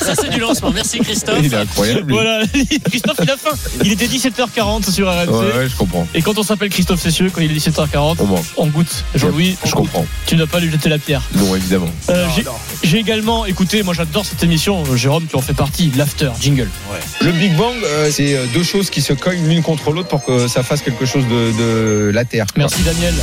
[0.01, 0.71] Ça, c'est du lancement.
[0.71, 1.41] Merci, Christophe.
[1.43, 2.07] Il est incroyable.
[2.07, 2.13] lui.
[2.15, 2.43] Voilà,
[2.91, 3.51] Christophe, il a faim.
[3.85, 5.31] Il était 17h40 sur RMC.
[5.31, 6.07] Ouais, ouais, je comprends.
[6.15, 8.47] Et quand on s'appelle Christophe Cessieux, quand il est 17h40, On mange.
[8.57, 9.05] on goûte.
[9.17, 10.07] Jean-Louis, Je comprends.
[10.27, 11.23] tu n'as pas lui jeter la pierre.
[11.35, 11.91] Non, évidemment.
[12.11, 12.45] Euh, j'ai-
[12.85, 16.69] J'ai également écouté, moi j'adore cette émission, Jérôme, tu en fais partie, l'after, jingle.
[17.21, 20.25] Le Big Bang, euh, c'est euh, deux choses qui se cognent l'une contre l'autre pour
[20.25, 22.47] que ça fasse quelque chose de, de la Terre.
[22.57, 23.15] Merci Daniel.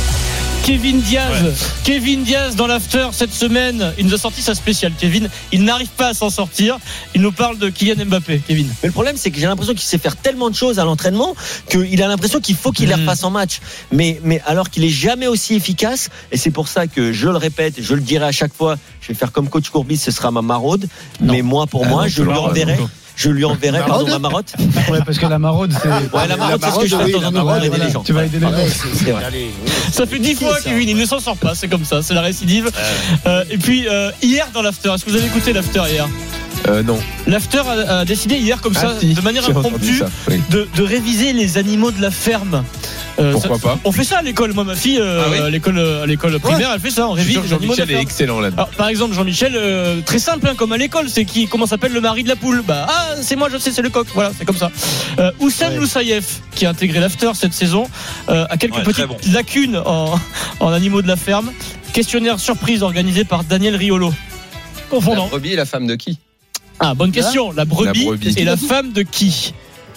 [0.64, 1.54] Kevin Diaz,
[1.84, 4.92] Kevin Diaz dans l'after cette semaine, il nous a sorti sa spéciale.
[4.98, 6.78] Kevin, il n'arrive pas à s'en sortir.
[7.14, 8.42] Il nous parle de Kylian Mbappé.
[8.48, 8.66] Kevin.
[8.82, 11.36] Mais le problème, c'est que j'ai l'impression qu'il sait faire tellement de choses à l'entraînement
[11.70, 13.02] qu'il a l'impression qu'il faut qu'il les Mhm.
[13.02, 13.60] refasse en match.
[13.92, 17.36] Mais, mais alors qu'il est jamais aussi efficace, et c'est pour ça que je le
[17.36, 20.32] répète, je le dirai à chaque fois, je vais faire comme coach Courbis, ce sera
[20.32, 20.88] ma maraude.
[21.20, 22.28] Mais moi, pour Ah moi, non, je tu
[23.16, 24.52] Je lui enverrai, pardon, ma marotte.
[24.90, 25.88] Ouais, parce que la maraude, c'est.
[25.88, 27.90] Ouais, la marotte, c'est ce que je fais de oui, temps en temps aider les
[27.90, 28.02] gens.
[28.02, 29.16] Tu vas aider les gens.
[29.90, 30.68] Ça fait dix C'est fois, ça.
[30.70, 32.70] Kevin, il ne s'en sort pas, c'est comme ça, c'est la récidive.
[33.26, 36.06] Euh, et puis, euh, hier dans l'after, est-ce que vous avez écouté l'after hier?
[36.66, 36.98] Euh, non.
[37.26, 40.40] L'after a, a décidé hier, comme ça, Ah, si, de manière impromptue, ça, oui.
[40.50, 42.64] de, de réviser les animaux de la ferme.
[43.18, 44.52] Euh, Pourquoi ça- pas On fait ça à l'école.
[44.52, 47.08] Moi, ma fille, euh, Ah oui à l'école, à l'école primaire, elle fait ça.
[47.08, 48.02] On révise sûr que les animaux de la Jean-Michel est ferme.
[48.02, 48.62] excellent là-dedans.
[48.64, 51.92] Alors, par exemple, Jean-Michel, euh, très simple, hein, comme à l'école, c'est qui, comment s'appelle
[51.92, 52.62] le mari de la poule?
[52.66, 54.06] Bah, ah, c'est moi, je sais, c'est le coq.
[54.14, 54.70] Voilà, c'est comme ça.
[55.18, 55.78] Euh, Oussem Ouais.
[55.78, 57.88] Loussaïef, qui a intégré l'after cette saison,
[58.28, 59.16] euh, a quelques Ouais, petites bon.
[59.32, 60.18] lacunes en,
[60.60, 61.52] en animaux de la ferme.
[61.92, 64.10] Questionnaire surprise organisé par Daniel Riolo.
[64.10, 65.26] La Confondant.
[65.28, 66.18] brebis est la femme de qui?
[66.80, 67.52] Ah, bonne question.
[67.52, 68.34] La brebis, La brebis.
[68.36, 69.54] et la femme de qui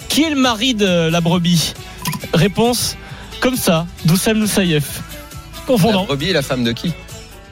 [0.07, 1.73] Qui est le mari de la brebis
[2.33, 2.95] Réponse
[3.41, 5.01] comme ça, d'Oussem Loussaïef.
[5.55, 6.05] La Confondant.
[6.05, 6.91] brebis est la femme de qui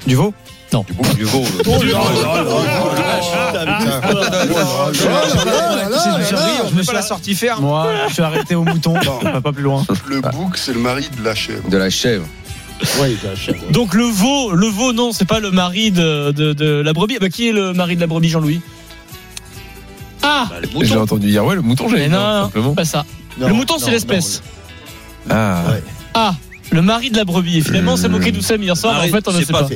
[0.06, 0.34] Du veau
[0.74, 0.86] Non.
[1.16, 1.44] Du veau.
[1.66, 1.80] Oh
[6.70, 7.62] Je me suis la sortie faire.
[7.62, 8.94] Moi, je suis arrêté au mouton.
[9.22, 9.86] Pas, pas plus loin.
[10.08, 11.68] Le bouc, c'est le mari de la chèvre.
[11.70, 12.26] De la chèvre.
[13.02, 13.60] Oui, de la chèvre.
[13.72, 17.18] Donc le veau, le veau, non, c'est pas le mari de, de, de la brebis.
[17.20, 18.62] Bah, qui est le mari de la brebis, Jean-Louis?
[20.24, 23.06] Ah Bah, J'ai entendu dire, ouais, le mouton, j'ai Mais non, non, pas ça.
[23.40, 24.42] Non, le mouton, c'est l'espèce.
[25.30, 25.64] Ah.
[25.70, 25.84] Ouais.
[26.14, 26.36] Ah,
[26.72, 27.58] le mari de la brebis.
[27.58, 29.54] Et finalement, on s'est moqué d'Oussem hier soir, mais en fait, on ne c'est sait
[29.54, 29.70] pas- pas.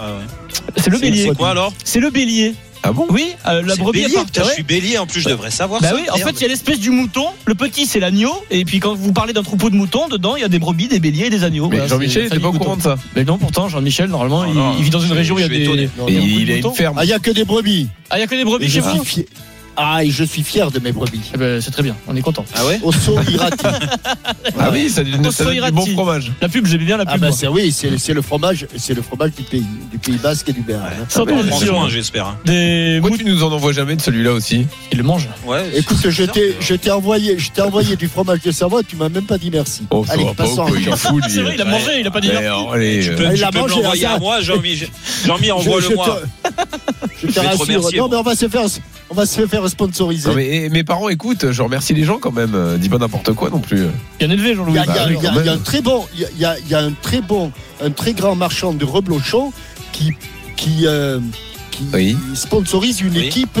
[0.00, 0.62] Ah ouais.
[0.76, 1.26] C'est le bélier.
[1.28, 2.54] C'est quoi alors C'est le bélier.
[2.84, 4.02] Ah bon Oui, euh, la brebis.
[4.02, 5.94] bélier, putain, je suis bélier en plus, je devrais savoir Bah ça.
[5.94, 6.30] oui, en Merde.
[6.30, 7.26] fait, il y a l'espèce du mouton.
[7.44, 8.32] Le petit, c'est l'agneau.
[8.50, 10.88] Et puis, quand vous parlez d'un troupeau de moutons, dedans, il y a des brebis,
[10.88, 11.68] des béliers et des agneaux.
[11.68, 12.96] Mais Voilà, Jean-Michel c'est était pas au courant de ça.
[13.14, 15.44] Mais non, pourtant, Jean-Michel, normalement, il, non, il vit dans une région où il y
[15.44, 15.88] a des.
[15.96, 16.74] Non, Et il y a il de a une moutons.
[16.74, 16.96] ferme.
[16.98, 17.86] Ah, il n'y a que des brebis.
[18.10, 19.04] Ah, il y a que des brebis je chez vous.
[19.76, 21.20] Ah, et je suis fier de mes brebis.
[21.34, 22.44] Eh ben, C'est très bien, on est content.
[22.54, 23.64] Ah ouais Osso Irati.
[24.58, 25.92] Ah oui, ça donne ça donne du bon Irati.
[25.94, 26.32] fromage.
[26.42, 27.20] La pub, j'aime bien la Ah pub.
[27.22, 27.36] bah moi.
[27.36, 30.52] c'est oui, c'est c'est le fromage, c'est le fromage du pays, du Pays Basque et
[30.52, 30.84] du Béarn.
[30.84, 31.06] hein.
[31.08, 32.26] Sans soin, j'espère.
[32.26, 32.38] hein.
[32.44, 33.24] Des Pourquoi moutons.
[33.24, 35.28] tu nous en envoies jamais de celui-là aussi Il le mange.
[35.46, 35.64] Ouais.
[35.74, 38.96] Écoute, c'est je t'ai, je t'ai envoyé, je t'ai envoyé du fromage de Savoie, tu
[38.96, 39.86] m'as même pas dit merci.
[39.90, 41.00] Oh, ça Allez, va pas passons quoi, il est chose.
[41.00, 41.24] fou, lui.
[41.30, 42.46] C'est vrai, il a mangé, il a pas dit Mais merci.
[42.46, 44.10] alors, allez, Tu euh, peux, Ah, il tu a peux me mangé, l'envoyer ça.
[44.12, 46.20] à moi, Jean-Mi, Jean-Mi, Je- je envoie-le-moi.
[46.44, 46.48] te-
[47.22, 47.66] Je te vais te rassure.
[47.74, 48.08] Non, moi.
[48.10, 48.62] mais on va se faire,
[49.12, 50.28] on va se faire sponsoriser.
[50.30, 52.54] Non, mais et mes parents écoutent, je remercie les gens quand même.
[52.54, 53.82] euh, Dis pas n'importe quoi non plus.
[54.18, 54.78] Bien élevé, Il y Jean-Louis.
[54.78, 57.52] a, il Bah y y un très bon, il y a- a, un très bon,
[57.82, 59.52] un très grand marchand de reblochon
[59.92, 60.12] qui,
[60.56, 61.20] qui, euh,
[61.70, 62.16] qui Oui.
[62.34, 63.26] sponsorise une Oui.
[63.26, 63.60] équipe,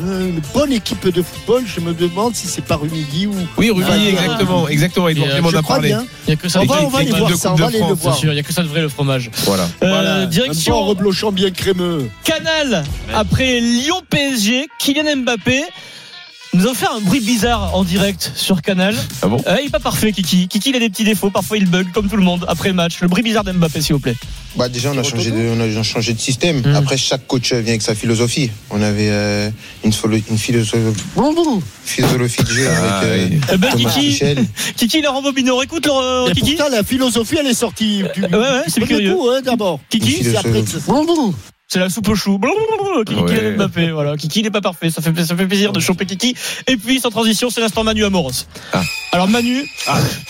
[0.00, 1.64] une bonne équipe de football.
[1.66, 3.34] Je me demande si c'est par Rumilly ou.
[3.56, 5.08] Oui, Ouais, exactement, exactement.
[5.08, 5.88] Il euh, Je a crois parlé.
[5.88, 6.04] bien.
[6.26, 6.60] Il y a que ça.
[6.62, 8.18] On va, on va L'équipe aller voir ça, on va voir.
[8.22, 9.30] il y a que ça de vrai le fromage.
[9.44, 9.64] Voilà.
[9.64, 12.08] Euh, Voilà, un bon direction reblochon bien crémeux.
[12.24, 12.84] Canal
[13.14, 15.62] après Lyon PSG, Kylian Mbappé.
[16.56, 18.96] Nous allons faire un bruit bizarre en direct sur Canal.
[19.20, 20.48] Ah bon Euh, il est pas parfait, Kiki.
[20.48, 21.28] Kiki, il a des petits défauts.
[21.28, 23.00] Parfois, il bug comme tout le monde après le match.
[23.02, 24.16] Le bruit bizarre d'Mbappé, s'il vous plaît.
[24.56, 26.62] Bah déjà on a changé de, on a changé de système.
[26.62, 26.76] Mm.
[26.76, 28.50] Après chaque coach vient avec sa philosophie.
[28.70, 29.50] On avait euh,
[29.84, 30.78] une, philo- une philosophie,
[31.84, 33.38] philosophie de jeu Ah, avec euh.
[33.52, 34.44] Eh ben, Thomas Kiki, Tuchel.
[34.78, 35.62] Kiki, Laurent Bobino.
[35.62, 36.54] Écoute, Laurent, Et Kiki.
[36.56, 38.02] pourtant, la philosophie, elle est sortie.
[38.14, 39.14] Du, ouais, ouais, c'est curieux.
[39.30, 39.78] hein, d'abord.
[39.90, 40.62] Kiki, C'est après
[41.68, 42.38] C'est la soupe au chou.
[43.04, 43.56] Kiki Ouais.
[43.56, 43.90] Mbappé.
[43.90, 44.16] Voilà.
[44.16, 44.88] Kiki n'est pas parfait.
[44.90, 46.36] Ça fait, ça fait plaisir de choper Kiki.
[46.68, 48.46] Et puis, sans transition, c'est l'instant Manu Amoros.
[48.72, 48.82] Ah.
[49.10, 49.68] Alors, Manu,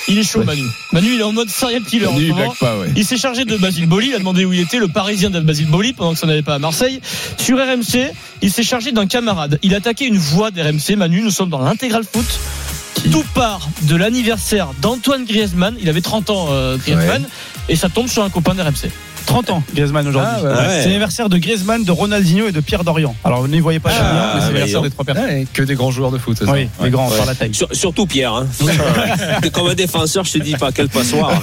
[0.09, 0.63] il est chaud, Manu.
[0.93, 2.07] Manu, il est en mode serial killer.
[2.07, 2.89] en Lui, ce il pas, ouais.
[2.97, 4.09] Il s'est chargé de Basile Boli.
[4.09, 6.43] Il a demandé où il était, le parisien de Basile Boli, pendant que ça n'allait
[6.43, 7.01] pas à Marseille.
[7.37, 9.59] Sur RMC, il s'est chargé d'un camarade.
[9.63, 10.97] Il a attaqué une voix d'RMC.
[10.97, 12.27] Manu, nous sommes dans l'intégral foot.
[13.13, 15.77] Tout part de l'anniversaire d'Antoine Griezmann.
[15.81, 17.27] Il avait 30 ans, euh, Griezmann.
[17.69, 18.91] Et ça tombe sur un copain d'RMC.
[19.27, 20.31] 30 ans, Griezmann aujourd'hui.
[20.45, 20.81] Ah, ouais.
[20.81, 23.15] C'est l'anniversaire de Griezmann, de Ronaldinho et de Pierre Dorian.
[23.25, 25.25] Alors, vous n'y voyez pas Ah, Julien, mais c'est l'anniversaire des trois personnes.
[25.25, 27.55] Ouais, que des grands joueurs de foot, ça Oui, les grands, par la taille.
[27.55, 28.35] Sur- surtout Pierre.
[28.35, 28.47] Hein.
[29.53, 31.31] Comme un défenseur, je te dis pas quel passoire.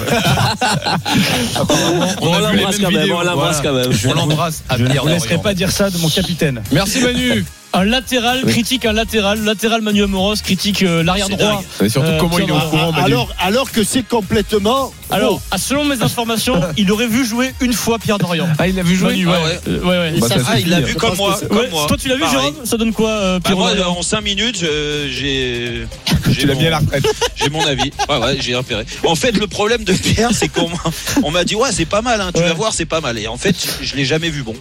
[2.22, 3.02] on On l'embrasse quand même.
[3.02, 3.82] vidéos, On l'embrasse voilà.
[3.84, 3.92] quand même.
[3.98, 6.62] Je l'embrasse à Je ne laisserai pas dire ça de mon capitaine.
[6.72, 7.46] Merci Manu.
[7.76, 9.44] Un latéral critique un latéral.
[9.44, 11.64] Latéral Manu Amoros critique euh, l'arrière droit.
[11.82, 14.94] Mais surtout, Euh, comment il est au courant, Manu alors, alors que c'est complètement.
[15.14, 18.48] Alors, selon mes informations, il aurait vu jouer une fois Pierre Dorian.
[18.58, 19.34] Ah, il l'a vu jouer Manu, ouais.
[19.38, 19.78] Ah ouais.
[19.80, 20.20] Ouais, ouais.
[20.20, 21.40] Bah, Ça- Ah, il l'a vu comme moi.
[21.48, 22.24] comme Ouais, toi, tu l'as vu.
[22.30, 25.88] Jérôme Ça donne quoi, euh, Bah, Pierre moi, en 5 minutes, euh, j'ai.
[26.26, 27.06] Tu j'ai l'as à la retraite.
[27.36, 27.92] J'ai mon avis.
[28.10, 28.86] Ouais, ouais, j'ai repéré.
[29.06, 30.78] En fait, le problème de Pierre, c'est qu'on m'a-
[31.24, 32.48] on m'a dit, ouais, c'est pas mal, hein, tu Ouais.
[32.48, 33.18] vas voir, c'est pas mal.
[33.20, 34.56] Et en fait, je l'ai jamais vu bon.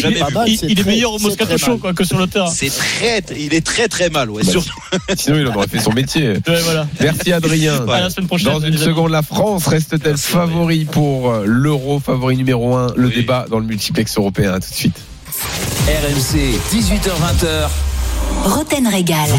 [0.00, 0.32] Jamais vu.
[0.32, 2.50] mal, il, est très- meilleur au c'est Moscato Show quoi, que sur le terrain.
[2.50, 4.42] C'est très, il est très très mal, ouais.
[4.44, 4.72] Bah, surtout.
[5.16, 6.28] Sinon, il aurait fait son métier.
[6.30, 6.86] Ouais, voilà.
[7.00, 7.86] Merci Adrien.
[7.88, 8.52] À la semaine prochaine.
[8.52, 13.14] Dans une seconde, la France reste-t-elle favori pour euh, l'euro, favori numéro 1 Le Oui.
[13.16, 14.52] débat dans le multiplex européen.
[14.54, 14.96] À tout de suite.
[15.88, 17.68] RMC, 18h20h.
[18.44, 19.28] Roten Régal.